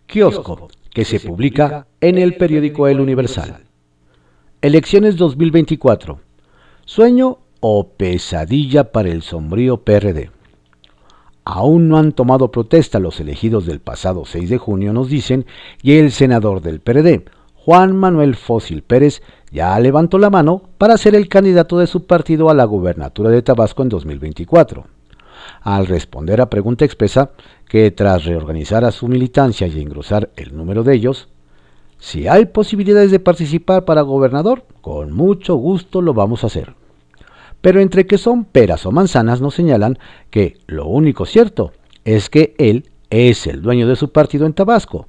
Kiosco, 0.05 0.67
que 0.95 1.03
se 1.03 1.19
publica 1.19 1.87
en 1.99 2.17
el 2.17 2.37
periódico 2.37 2.87
El 2.87 3.01
Universal. 3.01 3.65
Elecciones 4.61 5.17
2024. 5.17 6.21
Sueño 6.85 7.39
o 7.59 7.89
pesadilla 7.89 8.93
para 8.93 9.09
el 9.09 9.21
sombrío 9.21 9.83
PRD. 9.83 10.31
Aún 11.43 11.89
no 11.89 11.97
han 11.97 12.13
tomado 12.13 12.49
protesta 12.49 12.99
los 12.99 13.19
elegidos 13.19 13.65
del 13.65 13.81
pasado 13.81 14.23
6 14.23 14.49
de 14.49 14.57
junio, 14.57 14.93
nos 14.93 15.09
dicen, 15.09 15.45
y 15.83 15.97
el 15.97 16.13
senador 16.13 16.61
del 16.61 16.79
PRD, 16.79 17.25
Juan 17.55 17.93
Manuel 17.93 18.35
Fósil 18.37 18.81
Pérez, 18.81 19.21
ya 19.51 19.77
levantó 19.81 20.17
la 20.17 20.29
mano 20.29 20.61
para 20.77 20.97
ser 20.97 21.13
el 21.13 21.27
candidato 21.27 21.77
de 21.77 21.87
su 21.87 22.05
partido 22.05 22.49
a 22.49 22.53
la 22.53 22.63
gubernatura 22.63 23.29
de 23.31 23.41
Tabasco 23.41 23.83
en 23.83 23.89
2024. 23.89 24.94
Al 25.61 25.87
responder 25.87 26.41
a 26.41 26.49
pregunta 26.49 26.85
expresa 26.85 27.31
que 27.67 27.91
tras 27.91 28.25
reorganizar 28.25 28.85
a 28.85 28.91
su 28.91 29.07
militancia 29.07 29.67
y 29.67 29.81
engrosar 29.81 30.29
el 30.35 30.55
número 30.55 30.83
de 30.83 30.95
ellos, 30.95 31.27
si 31.97 32.27
hay 32.27 32.45
posibilidades 32.45 33.11
de 33.11 33.19
participar 33.19 33.85
para 33.85 34.01
gobernador, 34.01 34.65
con 34.81 35.11
mucho 35.11 35.55
gusto 35.55 36.01
lo 36.01 36.13
vamos 36.13 36.43
a 36.43 36.47
hacer. 36.47 36.75
Pero 37.61 37.79
entre 37.79 38.05
que 38.05 38.17
son 38.17 38.45
peras 38.45 38.85
o 38.85 38.91
manzanas 38.91 39.41
nos 39.41 39.55
señalan 39.55 39.97
que 40.29 40.57
lo 40.67 40.85
único 40.85 41.25
cierto 41.25 41.71
es 42.03 42.29
que 42.29 42.53
él 42.57 42.89
es 43.09 43.47
el 43.47 43.61
dueño 43.61 43.87
de 43.87 43.95
su 43.95 44.11
partido 44.11 44.45
en 44.45 44.53
Tabasco, 44.53 45.07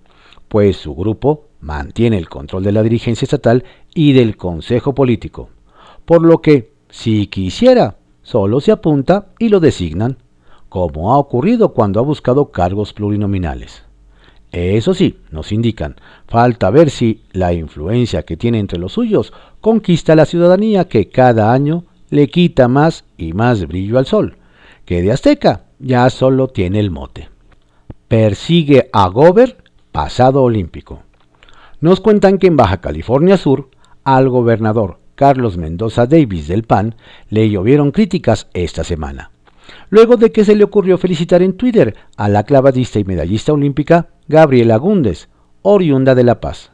pues 0.48 0.76
su 0.76 0.94
grupo 0.94 1.48
mantiene 1.60 2.16
el 2.16 2.28
control 2.28 2.62
de 2.62 2.72
la 2.72 2.82
dirigencia 2.82 3.26
estatal 3.26 3.64
y 3.94 4.12
del 4.12 4.36
Consejo 4.36 4.94
Político, 4.94 5.50
por 6.04 6.22
lo 6.22 6.40
que, 6.40 6.72
si 6.88 7.26
quisiera, 7.26 7.96
solo 8.22 8.60
se 8.60 8.72
apunta 8.72 9.28
y 9.38 9.48
lo 9.48 9.60
designan, 9.60 10.18
como 10.76 11.14
ha 11.14 11.18
ocurrido 11.18 11.72
cuando 11.72 12.00
ha 12.00 12.02
buscado 12.02 12.50
cargos 12.50 12.92
plurinominales. 12.92 13.84
Eso 14.52 14.92
sí, 14.92 15.20
nos 15.30 15.50
indican, 15.50 15.96
falta 16.28 16.68
ver 16.68 16.90
si 16.90 17.22
la 17.32 17.54
influencia 17.54 18.24
que 18.24 18.36
tiene 18.36 18.58
entre 18.58 18.78
los 18.78 18.92
suyos 18.92 19.32
conquista 19.62 20.14
la 20.14 20.26
ciudadanía 20.26 20.86
que 20.86 21.08
cada 21.08 21.54
año 21.54 21.84
le 22.10 22.28
quita 22.28 22.68
más 22.68 23.06
y 23.16 23.32
más 23.32 23.66
brillo 23.66 23.96
al 23.96 24.04
sol, 24.04 24.36
que 24.84 25.00
de 25.00 25.12
Azteca 25.12 25.64
ya 25.78 26.10
solo 26.10 26.48
tiene 26.48 26.78
el 26.78 26.90
mote. 26.90 27.30
Persigue 28.06 28.90
a 28.92 29.08
Gober, 29.08 29.56
pasado 29.92 30.42
olímpico. 30.42 31.04
Nos 31.80 32.02
cuentan 32.02 32.36
que 32.36 32.48
en 32.48 32.58
Baja 32.58 32.82
California 32.82 33.38
Sur, 33.38 33.70
al 34.04 34.28
gobernador 34.28 34.98
Carlos 35.14 35.56
Mendoza 35.56 36.06
Davis 36.06 36.48
del 36.48 36.64
PAN 36.64 36.96
le 37.30 37.48
llovieron 37.48 37.92
críticas 37.92 38.48
esta 38.52 38.84
semana, 38.84 39.30
luego 39.90 40.16
de 40.16 40.32
que 40.32 40.44
se 40.44 40.54
le 40.54 40.64
ocurrió 40.64 40.98
felicitar 40.98 41.42
en 41.42 41.54
Twitter 41.54 41.96
a 42.16 42.28
la 42.28 42.44
clavadista 42.44 42.98
y 42.98 43.04
medallista 43.04 43.52
olímpica 43.52 44.08
Gabriela 44.28 44.76
Gúndez, 44.76 45.28
oriunda 45.62 46.14
de 46.14 46.24
La 46.24 46.40
Paz. 46.40 46.70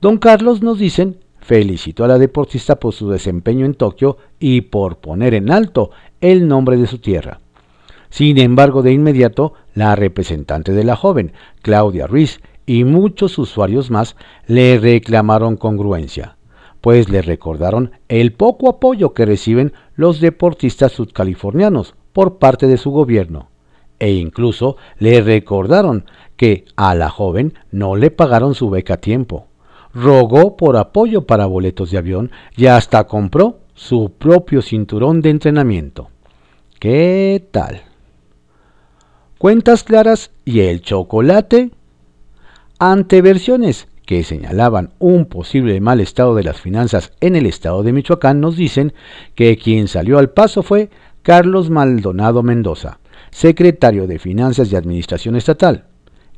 Don 0.00 0.18
Carlos, 0.18 0.62
nos 0.62 0.78
dicen, 0.78 1.18
felicitó 1.40 2.04
a 2.04 2.08
la 2.08 2.18
deportista 2.18 2.76
por 2.76 2.92
su 2.92 3.08
desempeño 3.10 3.66
en 3.66 3.74
Tokio 3.74 4.16
y 4.38 4.62
por 4.62 4.98
poner 4.98 5.34
en 5.34 5.50
alto 5.50 5.90
el 6.20 6.48
nombre 6.48 6.76
de 6.76 6.86
su 6.86 6.98
tierra. 6.98 7.40
Sin 8.10 8.38
embargo, 8.38 8.82
de 8.82 8.92
inmediato, 8.92 9.54
la 9.74 9.96
representante 9.96 10.72
de 10.72 10.84
la 10.84 10.96
joven, 10.96 11.32
Claudia 11.62 12.06
Ruiz, 12.06 12.40
y 12.66 12.84
muchos 12.84 13.38
usuarios 13.38 13.90
más 13.90 14.16
le 14.46 14.78
reclamaron 14.78 15.56
congruencia, 15.56 16.36
pues 16.80 17.08
le 17.08 17.22
recordaron 17.22 17.92
el 18.08 18.32
poco 18.32 18.68
apoyo 18.68 19.14
que 19.14 19.26
reciben 19.26 19.72
los 19.96 20.20
deportistas 20.20 20.92
sudcalifornianos 20.92 21.94
por 22.12 22.38
parte 22.38 22.66
de 22.66 22.76
su 22.76 22.90
gobierno, 22.90 23.48
e 23.98 24.12
incluso 24.12 24.76
le 24.98 25.20
recordaron 25.20 26.06
que 26.36 26.64
a 26.76 26.94
la 26.94 27.10
joven 27.10 27.54
no 27.70 27.96
le 27.96 28.10
pagaron 28.10 28.54
su 28.54 28.70
beca 28.70 28.94
a 28.94 28.98
tiempo. 28.98 29.46
Rogó 29.94 30.56
por 30.56 30.76
apoyo 30.76 31.26
para 31.26 31.46
boletos 31.46 31.90
de 31.90 31.98
avión 31.98 32.30
y 32.56 32.66
hasta 32.66 33.06
compró 33.06 33.58
su 33.74 34.12
propio 34.18 34.62
cinturón 34.62 35.20
de 35.20 35.30
entrenamiento. 35.30 36.08
¿Qué 36.78 37.46
tal? 37.50 37.82
cuentas 39.42 39.82
claras 39.82 40.30
y 40.44 40.60
el 40.60 40.82
chocolate. 40.82 41.72
Ante 42.78 43.20
versiones 43.22 43.88
que 44.06 44.22
señalaban 44.22 44.90
un 45.00 45.26
posible 45.26 45.80
mal 45.80 45.98
estado 45.98 46.36
de 46.36 46.44
las 46.44 46.60
finanzas 46.60 47.12
en 47.20 47.34
el 47.34 47.46
estado 47.46 47.82
de 47.82 47.92
Michoacán, 47.92 48.40
nos 48.40 48.56
dicen 48.56 48.92
que 49.34 49.56
quien 49.56 49.88
salió 49.88 50.20
al 50.20 50.30
paso 50.30 50.62
fue 50.62 50.90
Carlos 51.22 51.70
Maldonado 51.70 52.42
Mendoza, 52.42 52.98
secretario 53.30 54.06
de 54.06 54.18
Finanzas 54.18 54.72
y 54.72 54.76
Administración 54.76 55.36
Estatal, 55.36 55.84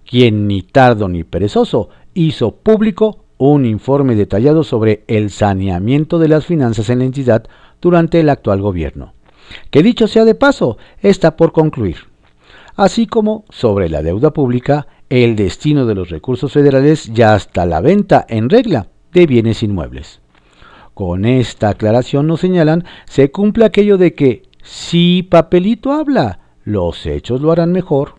quien 0.09 0.47
ni 0.47 0.63
tardo 0.63 1.09
ni 1.09 1.25
perezoso 1.25 1.89
hizo 2.15 2.57
público 2.57 3.25
un 3.39 3.65
informe 3.65 4.15
detallado 4.15 4.63
sobre 4.63 5.05
el 5.09 5.31
saneamiento 5.31 6.19
de 6.19 6.29
las 6.29 6.47
finanzas 6.47 6.91
en 6.91 7.01
la 7.01 7.05
entidad 7.05 7.45
durante 7.81 8.21
el 8.21 8.29
actual 8.29 8.61
gobierno, 8.61 9.15
que 9.71 9.83
dicho 9.83 10.07
sea 10.07 10.25
de 10.25 10.35
paso, 10.35 10.79
está 11.01 11.37
por 11.37 11.53
concluir 11.53 11.97
así 12.77 13.07
como 13.07 13.45
sobre 13.51 13.89
la 13.89 14.03
deuda 14.03 14.33
pública, 14.33 14.87
el 15.09 15.37
destino 15.37 15.87
de 15.87 15.95
los 15.95 16.11
recursos 16.11 16.53
federales 16.53 17.11
y 17.15 17.23
hasta 17.23 17.67
la 17.67 17.81
venta 17.81 18.25
en 18.29 18.51
regla 18.51 18.89
de 19.13 19.27
bienes 19.27 19.63
inmuebles. 19.63 20.21
Con 20.93 21.25
esta 21.25 21.71
aclaración 21.71 22.27
nos 22.27 22.41
señalan, 22.41 22.85
se 23.07 23.31
cumple 23.31 23.65
aquello 23.65 23.99
de 23.99 24.15
que 24.15 24.43
si 24.65 25.23
papelito 25.23 25.93
habla, 25.93 26.41
los 26.65 27.05
hechos 27.05 27.43
lo 27.43 27.53
harán 27.53 27.71
mejor. 27.71 28.15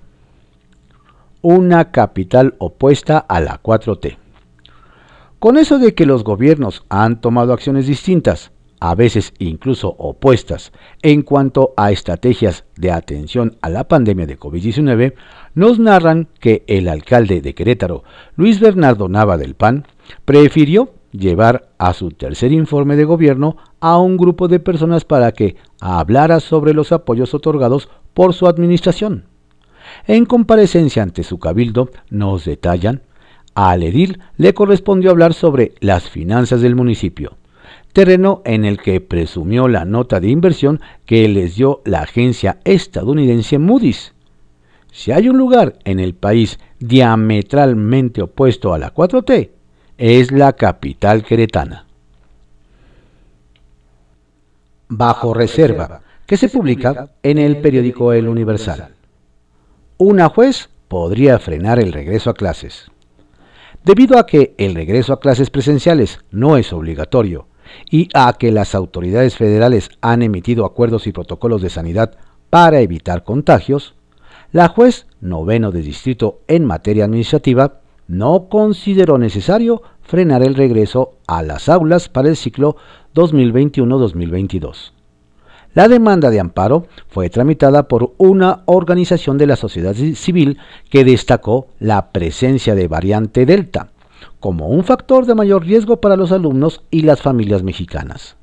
Una 1.41 1.91
capital 1.91 2.53
opuesta 2.59 3.17
a 3.17 3.41
la 3.41 3.61
4T. 3.61 4.17
Con 5.39 5.57
eso 5.57 5.79
de 5.79 5.95
que 5.95 6.05
los 6.05 6.23
gobiernos 6.23 6.85
han 6.87 7.19
tomado 7.19 7.51
acciones 7.51 7.87
distintas, 7.87 8.51
a 8.79 8.93
veces 8.93 9.33
incluso 9.39 9.95
opuestas, 9.97 10.71
en 11.01 11.23
cuanto 11.23 11.73
a 11.77 11.91
estrategias 11.91 12.65
de 12.77 12.91
atención 12.91 13.57
a 13.61 13.69
la 13.71 13.87
pandemia 13.87 14.27
de 14.27 14.37
COVID-19, 14.37 15.15
nos 15.55 15.79
narran 15.79 16.27
que 16.39 16.63
el 16.67 16.87
alcalde 16.87 17.41
de 17.41 17.55
Querétaro, 17.55 18.03
Luis 18.35 18.59
Bernardo 18.59 19.09
Nava 19.09 19.37
del 19.37 19.55
PAN, 19.55 19.87
prefirió 20.25 20.93
llevar 21.17 21.69
a 21.77 21.93
su 21.93 22.11
tercer 22.11 22.51
informe 22.51 22.95
de 22.95 23.05
gobierno 23.05 23.57
a 23.79 23.97
un 23.97 24.17
grupo 24.17 24.47
de 24.47 24.59
personas 24.59 25.05
para 25.05 25.31
que 25.31 25.55
hablara 25.79 26.39
sobre 26.39 26.73
los 26.73 26.91
apoyos 26.91 27.33
otorgados 27.33 27.89
por 28.13 28.33
su 28.33 28.47
administración. 28.47 29.25
En 30.07 30.25
comparecencia 30.25 31.03
ante 31.03 31.23
su 31.23 31.39
cabildo, 31.39 31.89
nos 32.09 32.45
detallan, 32.45 33.01
al 33.53 33.83
edil 33.83 34.19
le 34.37 34.53
correspondió 34.53 35.11
hablar 35.11 35.33
sobre 35.33 35.73
las 35.79 36.09
finanzas 36.09 36.61
del 36.61 36.75
municipio, 36.75 37.37
terreno 37.93 38.41
en 38.45 38.65
el 38.65 38.77
que 38.79 38.99
presumió 38.99 39.67
la 39.67 39.85
nota 39.85 40.19
de 40.19 40.29
inversión 40.29 40.81
que 41.05 41.27
les 41.29 41.55
dio 41.55 41.81
la 41.85 42.01
agencia 42.01 42.59
estadounidense 42.65 43.57
Moody's. 43.57 44.13
Si 44.91 45.11
hay 45.11 45.29
un 45.29 45.37
lugar 45.37 45.79
en 45.83 45.99
el 45.99 46.15
país 46.15 46.59
diametralmente 46.79 48.21
opuesto 48.21 48.73
a 48.73 48.77
la 48.77 48.93
4T, 48.93 49.54
es 49.97 50.31
la 50.31 50.53
capital 50.53 51.23
queretana. 51.23 51.85
Bajo 54.87 55.33
reserva, 55.33 56.01
que 56.25 56.37
se 56.37 56.49
publica 56.49 57.11
en 57.23 57.37
el 57.37 57.57
periódico 57.57 58.13
El 58.13 58.27
Universal. 58.27 58.93
Una 59.97 60.29
juez 60.29 60.69
podría 60.87 61.39
frenar 61.39 61.79
el 61.79 61.93
regreso 61.93 62.29
a 62.29 62.33
clases. 62.33 62.91
Debido 63.83 64.17
a 64.17 64.25
que 64.25 64.55
el 64.57 64.75
regreso 64.75 65.13
a 65.13 65.19
clases 65.19 65.49
presenciales 65.49 66.19
no 66.31 66.57
es 66.57 66.73
obligatorio 66.73 67.47
y 67.89 68.09
a 68.13 68.33
que 68.33 68.51
las 68.51 68.75
autoridades 68.75 69.37
federales 69.37 69.89
han 70.01 70.21
emitido 70.21 70.65
acuerdos 70.65 71.07
y 71.07 71.11
protocolos 71.11 71.61
de 71.61 71.69
sanidad 71.69 72.17
para 72.49 72.79
evitar 72.79 73.23
contagios, 73.23 73.95
la 74.51 74.67
juez 74.67 75.07
noveno 75.21 75.71
de 75.71 75.81
distrito 75.81 76.41
en 76.47 76.65
materia 76.65 77.05
administrativa 77.05 77.81
no 78.07 78.47
consideró 78.49 79.17
necesario 79.17 79.81
frenar 80.01 80.43
el 80.43 80.55
regreso 80.55 81.13
a 81.27 81.41
las 81.41 81.69
aulas 81.69 82.09
para 82.09 82.29
el 82.29 82.35
ciclo 82.35 82.77
2021-2022. 83.15 84.91
La 85.73 85.89
demanda 85.89 86.29
de 86.29 86.39
amparo 86.39 86.87
fue 87.09 87.29
tramitada 87.29 87.89
por 87.89 88.13
una 88.17 88.61
organización 88.65 89.37
de 89.37 89.47
la 89.47 89.57
sociedad 89.57 89.93
civil 89.93 90.57
que 90.89 91.03
destacó 91.03 91.67
la 91.79 92.11
presencia 92.11 92.75
de 92.75 92.87
variante 92.87 93.45
Delta, 93.45 93.89
como 94.39 94.67
un 94.67 94.85
factor 94.85 95.25
de 95.25 95.35
mayor 95.35 95.65
riesgo 95.65 95.99
para 95.99 96.15
los 96.15 96.31
alumnos 96.31 96.81
y 96.91 97.01
las 97.01 97.21
familias 97.21 97.63
mexicanas. 97.63 98.37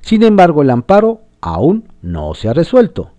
Sin 0.00 0.22
embargo, 0.24 0.62
el 0.62 0.70
amparo 0.70 1.20
aún 1.40 1.88
no 2.02 2.34
se 2.34 2.48
ha 2.48 2.52
resuelto. 2.52 3.12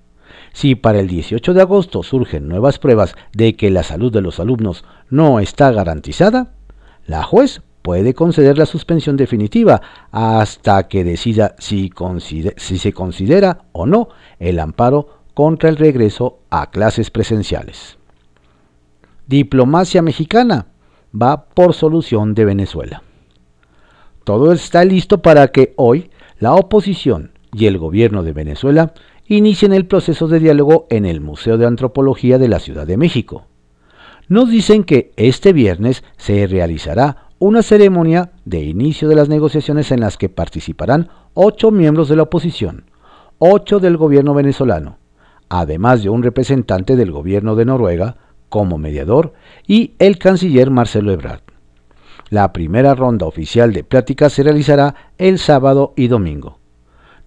Si 0.53 0.75
para 0.75 0.99
el 0.99 1.07
18 1.07 1.53
de 1.53 1.62
agosto 1.62 2.03
surgen 2.03 2.47
nuevas 2.47 2.79
pruebas 2.79 3.15
de 3.33 3.55
que 3.55 3.69
la 3.69 3.83
salud 3.83 4.12
de 4.12 4.21
los 4.21 4.39
alumnos 4.39 4.86
no 5.10 5.39
está 5.39 5.71
garantizada, 5.71 6.53
la 7.05 7.23
juez 7.23 7.62
puede 7.81 8.13
conceder 8.13 8.57
la 8.57 8.65
suspensión 8.65 9.15
definitiva 9.15 9.81
hasta 10.12 10.89
que 10.89 11.05
decida 11.05 11.55
si, 11.57 11.89
si, 12.57 12.77
se 12.77 12.91
considera 12.91 13.60
o 13.71 13.86
no 13.86 14.10
el 14.39 14.60
amparo 14.60 15.21
contra 15.33 15.69
el 15.69 15.77
regreso 15.77 16.39
a 16.49 16.69
clases 16.69 17.12
presenciales. 17.12 17.97
Diplomacia 19.25 20.01
mexicana 20.01 20.67
va 21.13 21.45
por 21.45 21.73
solución 21.73 22.33
de 22.33 22.43
Venezuela. 22.43 23.03
Todo 24.25 24.51
está 24.51 24.83
listo 24.83 25.21
para 25.21 25.47
que 25.47 25.73
hoy 25.77 26.10
la 26.39 26.55
oposición 26.55 27.31
y 27.53 27.67
el 27.67 27.77
gobierno 27.77 28.23
de 28.23 28.33
Venezuela 28.33 28.93
inicien 29.27 29.73
el 29.73 29.85
proceso 29.85 30.27
de 30.27 30.39
diálogo 30.39 30.87
en 30.89 31.05
el 31.05 31.21
Museo 31.21 31.57
de 31.57 31.65
Antropología 31.65 32.37
de 32.37 32.47
la 32.47 32.59
Ciudad 32.59 32.87
de 32.87 32.97
México. 32.97 33.45
Nos 34.29 34.49
dicen 34.49 34.83
que 34.83 35.11
este 35.15 35.53
viernes 35.53 36.03
se 36.17 36.47
realizará 36.47 37.27
una 37.39 37.61
ceremonia 37.61 38.31
de 38.45 38.61
inicio 38.63 39.07
de 39.07 39.15
las 39.15 39.29
negociaciones 39.29 39.91
en 39.91 39.99
las 39.99 40.17
que 40.17 40.29
participarán 40.29 41.09
ocho 41.33 41.71
miembros 41.71 42.09
de 42.09 42.15
la 42.15 42.23
oposición, 42.23 42.85
ocho 43.37 43.79
del 43.79 43.97
gobierno 43.97 44.33
venezolano, 44.33 44.97
además 45.49 46.03
de 46.03 46.09
un 46.09 46.23
representante 46.23 46.95
del 46.95 47.11
gobierno 47.11 47.55
de 47.55 47.65
Noruega, 47.65 48.17
como 48.49 48.77
mediador 48.77 49.33
y 49.67 49.93
el 49.99 50.17
canciller 50.17 50.71
Marcelo 50.71 51.11
Ebrard. 51.11 51.41
La 52.29 52.51
primera 52.53 52.95
ronda 52.95 53.25
oficial 53.25 53.71
de 53.71 53.83
pláticas 53.83 54.33
se 54.33 54.43
realizará 54.43 54.95
el 55.17 55.39
sábado 55.39 55.93
y 55.95 56.07
domingo. 56.07 56.59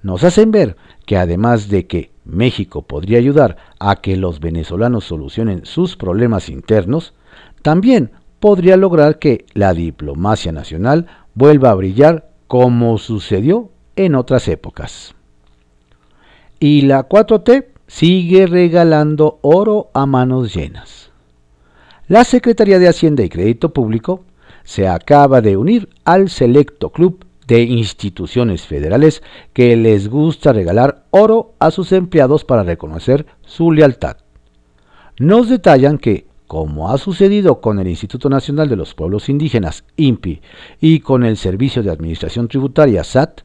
Nos 0.03 0.25
hacen 0.25 0.51
ver 0.51 0.77
que 1.11 1.17
además 1.17 1.69
de 1.69 1.89
que 1.89 2.13
México 2.25 2.83
podría 2.83 3.19
ayudar 3.19 3.57
a 3.81 3.97
que 3.97 4.17
los 4.17 4.39
venezolanos 4.39 5.07
solucionen 5.07 5.67
sus 5.67 5.97
problemas 5.97 6.49
internos, 6.49 7.15
también 7.63 8.13
podría 8.39 8.77
lograr 8.77 9.19
que 9.19 9.45
la 9.53 9.75
diplomacia 9.75 10.53
nacional 10.53 11.09
vuelva 11.35 11.71
a 11.71 11.75
brillar 11.75 12.31
como 12.47 12.97
sucedió 12.97 13.73
en 13.97 14.15
otras 14.15 14.47
épocas. 14.47 15.17
Y 16.61 16.83
la 16.83 17.09
4T 17.09 17.67
sigue 17.89 18.47
regalando 18.47 19.41
oro 19.43 19.91
a 19.95 20.07
manos 20.07 20.55
llenas. 20.55 21.11
La 22.07 22.23
Secretaría 22.23 22.79
de 22.79 22.87
Hacienda 22.87 23.25
y 23.25 23.29
Crédito 23.29 23.73
Público 23.73 24.23
se 24.63 24.87
acaba 24.87 25.41
de 25.41 25.57
unir 25.57 25.89
al 26.05 26.31
selecto 26.31 26.91
club 26.91 27.25
de 27.51 27.63
instituciones 27.63 28.63
federales 28.63 29.25
que 29.53 29.77
les 29.77 30.09
gusta 30.09 30.53
regalar 30.53 31.03
oro 31.11 31.55
a 31.59 31.73
sus 31.73 31.91
empleados 31.91 32.45
para 32.45 32.63
reconocer 32.63 33.27
su 33.45 33.73
lealtad. 33.73 34.19
Nos 35.19 35.49
detallan 35.49 35.99
que, 35.99 36.29
como 36.47 36.93
ha 36.93 36.99
sucedido 36.99 37.61
con 37.61 37.81
el 37.81 37.89
Instituto 37.89 38.31
Nacional 38.31 38.69
de 38.69 38.77
los 38.77 38.95
Pueblos 38.95 39.29
Indígenas, 39.29 39.83
INPI, 39.97 40.41
y 40.81 41.01
con 41.01 41.25
el 41.25 41.37
Servicio 41.37 41.83
de 41.83 41.91
Administración 41.91 42.47
Tributaria, 42.47 43.03
SAT, 43.03 43.41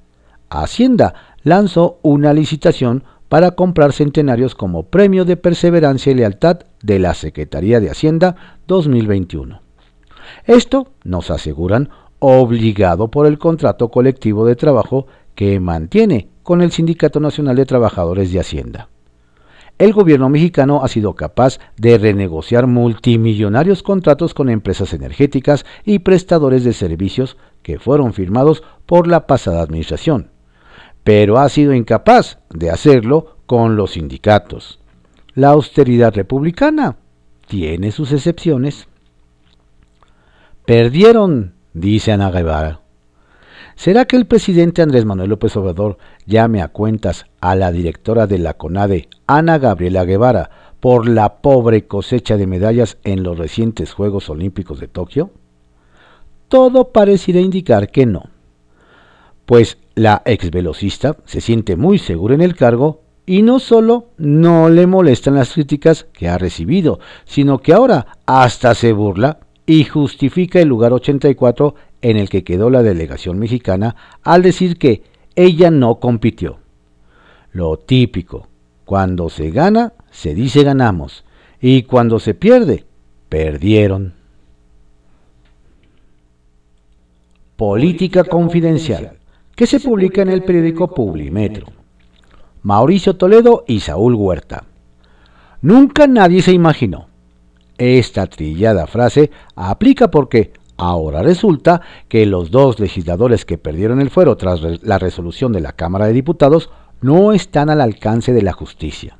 Hacienda 0.50 1.16
lanzó 1.42 1.98
una 2.04 2.32
licitación 2.32 3.04
para 3.28 3.52
comprar 3.52 3.92
centenarios 3.92 4.54
como 4.54 4.84
premio 4.84 5.26
de 5.26 5.36
perseverancia 5.36 6.12
y 6.12 6.16
lealtad 6.16 6.60
de 6.84 7.00
la 7.00 7.16
Secretaría 7.16 7.80
de 7.80 7.90
Hacienda 7.90 8.36
2021. 8.68 9.62
Esto, 10.46 10.90
nos 11.04 11.32
aseguran, 11.32 11.90
obligado 12.26 13.10
por 13.12 13.28
el 13.28 13.38
contrato 13.38 13.90
colectivo 13.90 14.46
de 14.46 14.56
trabajo 14.56 15.06
que 15.36 15.60
mantiene 15.60 16.30
con 16.42 16.62
el 16.62 16.72
Sindicato 16.72 17.20
Nacional 17.20 17.56
de 17.56 17.66
Trabajadores 17.66 18.32
de 18.32 18.40
Hacienda. 18.40 18.90
El 19.78 19.94
gobierno 19.94 20.30
mexicano 20.30 20.82
ha 20.84 20.88
sido 20.88 21.16
capaz 21.16 21.60
de 21.78 21.98
renegociar 21.98 22.66
multimillonarios 22.66 23.84
contratos 23.84 24.34
con 24.34 24.50
empresas 24.50 24.94
energéticas 24.94 25.66
y 25.84 26.00
prestadores 26.00 26.64
de 26.64 26.74
servicios 26.74 27.38
que 27.62 27.78
fueron 27.78 28.14
firmados 28.14 28.64
por 28.86 29.08
la 29.08 29.28
pasada 29.28 29.62
administración, 29.62 30.32
pero 31.04 31.38
ha 31.38 31.50
sido 31.50 31.74
incapaz 31.74 32.40
de 32.50 32.72
hacerlo 32.72 33.38
con 33.46 33.76
los 33.76 33.92
sindicatos. 33.92 34.80
La 35.34 35.50
austeridad 35.50 36.16
republicana 36.16 36.98
tiene 37.46 37.92
sus 37.92 38.14
excepciones. 38.14 38.88
Perdieron 40.66 41.55
dice 41.76 42.14
Ana 42.14 42.32
Guevara. 42.32 42.80
¿Será 43.76 44.06
que 44.06 44.16
el 44.16 44.26
presidente 44.26 44.82
Andrés 44.82 45.06
Manuel 45.06 45.30
López 45.30 45.56
Obrador 45.58 45.98
llame 46.26 46.62
a 46.62 46.70
cuentas 46.70 47.26
a 47.42 47.56
la 47.56 47.72
directora 47.72 48.26
de 48.26 48.40
la 48.40 48.56
CONADE, 48.56 49.10
Ana 49.28 49.60
Gabriela 49.60 50.06
Guevara, 50.06 50.50
por 50.80 51.10
la 51.10 51.42
pobre 51.42 51.86
cosecha 51.86 52.38
de 52.38 52.48
medallas 52.48 52.98
en 53.04 53.22
los 53.22 53.38
recientes 53.38 53.94
Juegos 53.94 54.30
Olímpicos 54.30 54.80
de 54.80 54.88
Tokio? 54.88 55.32
Todo 56.48 56.92
pareciera 56.92 57.42
indicar 57.42 57.92
que 57.92 58.06
no. 58.06 58.30
Pues 59.46 59.78
la 59.94 60.22
ex 60.26 60.50
velocista 60.52 61.18
se 61.26 61.42
siente 61.42 61.76
muy 61.76 62.00
segura 62.00 62.36
en 62.36 62.42
el 62.42 62.56
cargo 62.56 63.02
y 63.26 63.42
no 63.42 63.60
solo 63.60 64.12
no 64.18 64.70
le 64.70 64.88
molestan 64.88 65.36
las 65.36 65.54
críticas 65.54 66.06
que 66.14 66.30
ha 66.30 66.38
recibido, 66.38 67.00
sino 67.26 67.60
que 67.60 67.74
ahora 67.74 68.08
hasta 68.26 68.74
se 68.76 68.94
burla 68.94 69.40
y 69.66 69.84
justifica 69.84 70.60
el 70.60 70.68
lugar 70.68 70.94
84 70.94 71.76
en 72.02 72.18
el 72.18 72.30
que 72.30 72.44
quedó 72.44 72.70
la 72.70 72.84
delegación 72.84 73.40
mexicana 73.40 73.96
al 74.24 74.42
decir 74.42 74.78
que 74.78 75.04
ella 75.36 75.72
no 75.72 76.00
compitió. 76.00 76.60
Lo 77.52 77.78
típico, 77.78 78.48
cuando 78.86 79.30
se 79.30 79.50
gana, 79.52 79.94
se 80.12 80.36
dice 80.36 80.64
ganamos, 80.64 81.26
y 81.60 81.84
cuando 81.84 82.20
se 82.20 82.34
pierde, 82.34 82.86
perdieron. 83.30 84.14
Política 87.56 88.24
Confidencial, 88.26 89.18
que 89.56 89.66
se 89.66 89.80
publica 89.80 90.22
en 90.22 90.30
el 90.30 90.44
periódico 90.44 90.94
Publimetro. 90.94 91.68
Mauricio 92.62 93.16
Toledo 93.16 93.64
y 93.68 93.80
Saúl 93.80 94.16
Huerta. 94.16 94.66
Nunca 95.62 96.08
nadie 96.08 96.42
se 96.42 96.52
imaginó 96.52 97.08
esta 97.78 98.28
trillada 98.28 98.88
frase 98.88 99.32
aplica 99.56 100.10
porque 100.10 100.54
ahora 100.78 101.22
resulta 101.22 101.82
que 102.08 102.26
los 102.26 102.52
dos 102.52 102.80
legisladores 102.80 103.46
que 103.46 103.58
perdieron 103.58 104.02
el 104.02 104.10
fuero 104.10 104.38
tras 104.38 104.62
la 104.84 105.00
resolución 105.00 105.52
de 105.52 105.62
la 105.62 105.74
Cámara 105.74 106.08
de 106.08 106.14
Diputados 106.14 106.70
no 107.02 107.34
están 107.34 107.70
al 107.70 107.82
alcance 107.82 108.34
de 108.34 108.42
la 108.42 108.54
justicia. 108.54 109.18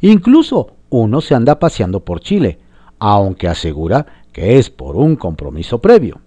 Incluso 0.00 0.74
uno 0.88 1.20
se 1.20 1.34
anda 1.34 1.58
paseando 1.58 2.00
por 2.00 2.20
Chile, 2.20 2.58
aunque 2.98 3.48
asegura 3.48 4.06
que 4.32 4.58
es 4.58 4.70
por 4.70 4.96
un 4.96 5.16
compromiso 5.16 5.80
previo. 5.80 6.20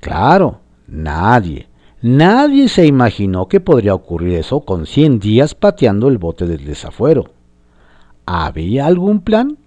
Claro, 0.00 0.60
nadie, 0.86 1.68
nadie 2.00 2.68
se 2.68 2.86
imaginó 2.86 3.48
que 3.48 3.60
podría 3.60 3.94
ocurrir 3.94 4.34
eso 4.34 4.60
con 4.60 4.86
100 4.86 5.20
días 5.20 5.54
pateando 5.54 6.08
el 6.08 6.18
bote 6.18 6.46
del 6.46 6.64
desafuero. 6.64 7.30
¿Había 8.26 8.86
algún 8.86 9.20
plan? 9.20 9.58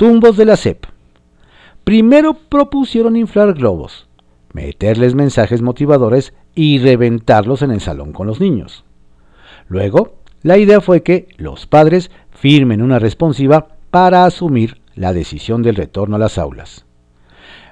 Tumbos 0.00 0.38
de 0.38 0.46
la 0.46 0.56
CEP. 0.56 0.86
Primero 1.84 2.32
propusieron 2.32 3.16
inflar 3.16 3.52
globos, 3.52 4.08
meterles 4.54 5.14
mensajes 5.14 5.60
motivadores 5.60 6.32
y 6.54 6.78
reventarlos 6.78 7.60
en 7.60 7.70
el 7.70 7.82
salón 7.82 8.14
con 8.14 8.26
los 8.26 8.40
niños. 8.40 8.82
Luego, 9.68 10.14
la 10.40 10.56
idea 10.56 10.80
fue 10.80 11.02
que 11.02 11.28
los 11.36 11.66
padres 11.66 12.10
firmen 12.30 12.80
una 12.80 12.98
responsiva 12.98 13.76
para 13.90 14.24
asumir 14.24 14.80
la 14.94 15.12
decisión 15.12 15.60
del 15.60 15.76
retorno 15.76 16.16
a 16.16 16.18
las 16.18 16.38
aulas. 16.38 16.86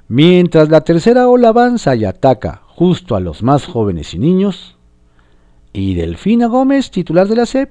Mientras 0.06 0.68
la 0.68 0.82
tercera 0.82 1.28
ola 1.28 1.48
avanza 1.48 1.96
y 1.96 2.04
ataca 2.04 2.60
justo 2.66 3.16
a 3.16 3.20
los 3.20 3.42
más 3.42 3.64
jóvenes 3.64 4.12
y 4.12 4.18
niños, 4.18 4.76
y 5.72 5.94
Delfina 5.94 6.46
Gómez, 6.46 6.90
titular 6.90 7.26
de 7.26 7.36
la 7.36 7.46
CEP, 7.46 7.70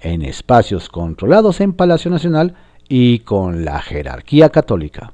en 0.00 0.22
espacios 0.22 0.88
controlados 0.88 1.60
en 1.60 1.74
Palacio 1.74 2.10
Nacional, 2.10 2.54
y 2.88 3.20
con 3.20 3.64
la 3.64 3.80
jerarquía 3.80 4.50
católica. 4.50 5.12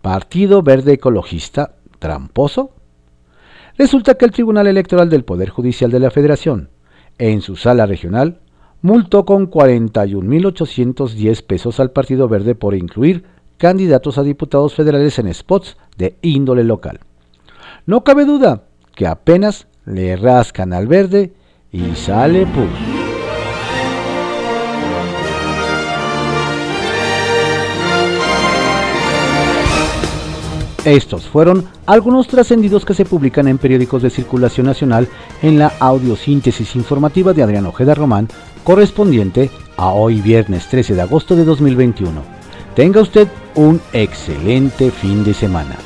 Partido 0.00 0.62
Verde 0.62 0.94
Ecologista 0.94 1.76
tramposo. 2.02 2.72
Resulta 3.78 4.14
que 4.14 4.26
el 4.26 4.32
Tribunal 4.32 4.66
Electoral 4.66 5.08
del 5.08 5.24
Poder 5.24 5.48
Judicial 5.48 5.90
de 5.90 6.00
la 6.00 6.10
Federación, 6.10 6.68
en 7.18 7.40
su 7.40 7.56
sala 7.56 7.86
regional, 7.86 8.40
multó 8.82 9.24
con 9.24 9.48
41.810 9.50 11.46
pesos 11.46 11.80
al 11.80 11.92
Partido 11.92 12.28
Verde 12.28 12.54
por 12.54 12.74
incluir 12.74 13.24
candidatos 13.56 14.18
a 14.18 14.24
diputados 14.24 14.74
federales 14.74 15.18
en 15.20 15.32
spots 15.32 15.78
de 15.96 16.16
índole 16.20 16.64
local. 16.64 16.98
No 17.86 18.02
cabe 18.02 18.24
duda 18.24 18.64
que 18.94 19.06
apenas 19.06 19.68
le 19.86 20.16
rascan 20.16 20.72
al 20.72 20.88
verde 20.88 21.32
y 21.70 21.94
sale 21.94 22.44
pus. 22.46 23.01
Estos 30.84 31.28
fueron 31.28 31.64
algunos 31.86 32.26
trascendidos 32.26 32.84
que 32.84 32.94
se 32.94 33.04
publican 33.04 33.46
en 33.46 33.58
periódicos 33.58 34.02
de 34.02 34.10
circulación 34.10 34.66
nacional 34.66 35.08
en 35.40 35.56
la 35.56 35.72
audiosíntesis 35.78 36.74
informativa 36.74 37.32
de 37.32 37.44
Adrián 37.44 37.66
Ojeda 37.66 37.94
Román, 37.94 38.28
correspondiente 38.64 39.48
a 39.76 39.90
hoy 39.90 40.20
viernes 40.20 40.66
13 40.68 40.96
de 40.96 41.02
agosto 41.02 41.36
de 41.36 41.44
2021. 41.44 42.20
Tenga 42.74 43.00
usted 43.00 43.28
un 43.54 43.80
excelente 43.92 44.90
fin 44.90 45.22
de 45.22 45.34
semana. 45.34 45.76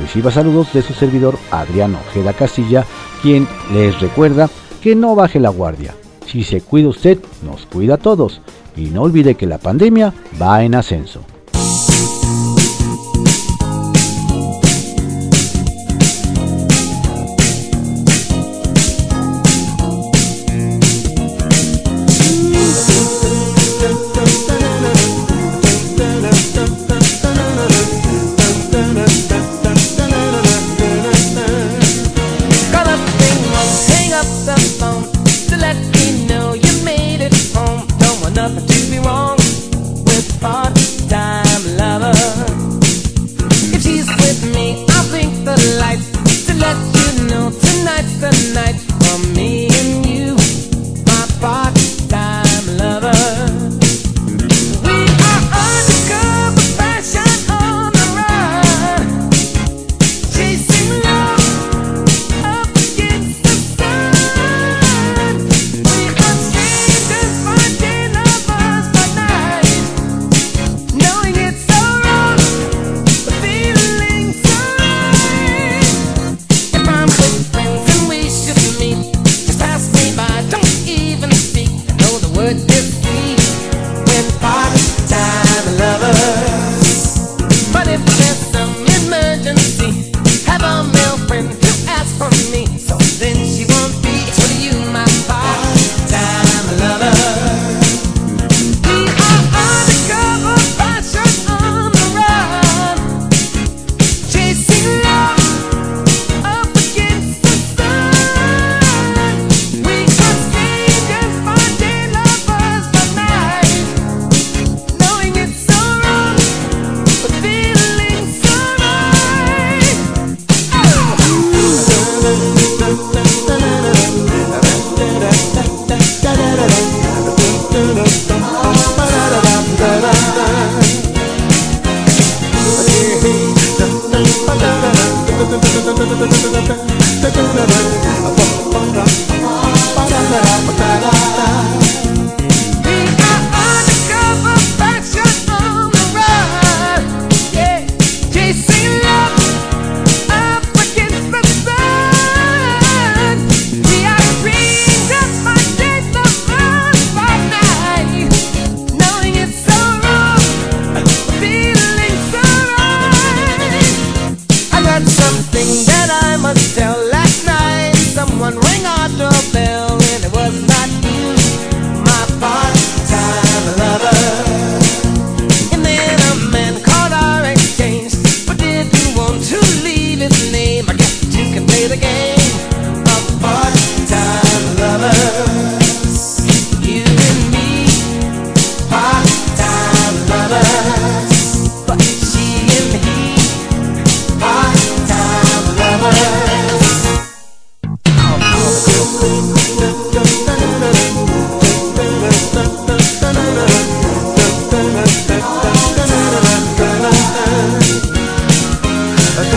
Reciba 0.00 0.32
saludos 0.32 0.72
de 0.72 0.82
su 0.82 0.94
servidor 0.94 1.38
Adrián 1.52 1.94
Ojeda 1.94 2.32
Castilla, 2.32 2.84
quien 3.22 3.46
les 3.72 4.00
recuerda 4.00 4.50
que 4.82 4.96
no 4.96 5.14
baje 5.14 5.38
la 5.38 5.50
guardia. 5.50 5.94
Si 6.26 6.42
se 6.42 6.60
cuida 6.60 6.88
usted, 6.88 7.20
nos 7.42 7.66
cuida 7.66 7.94
a 7.94 7.98
todos. 7.98 8.40
Y 8.76 8.86
no 8.86 9.02
olvide 9.02 9.36
que 9.36 9.46
la 9.46 9.58
pandemia 9.58 10.12
va 10.40 10.64
en 10.64 10.74
ascenso. 10.74 11.20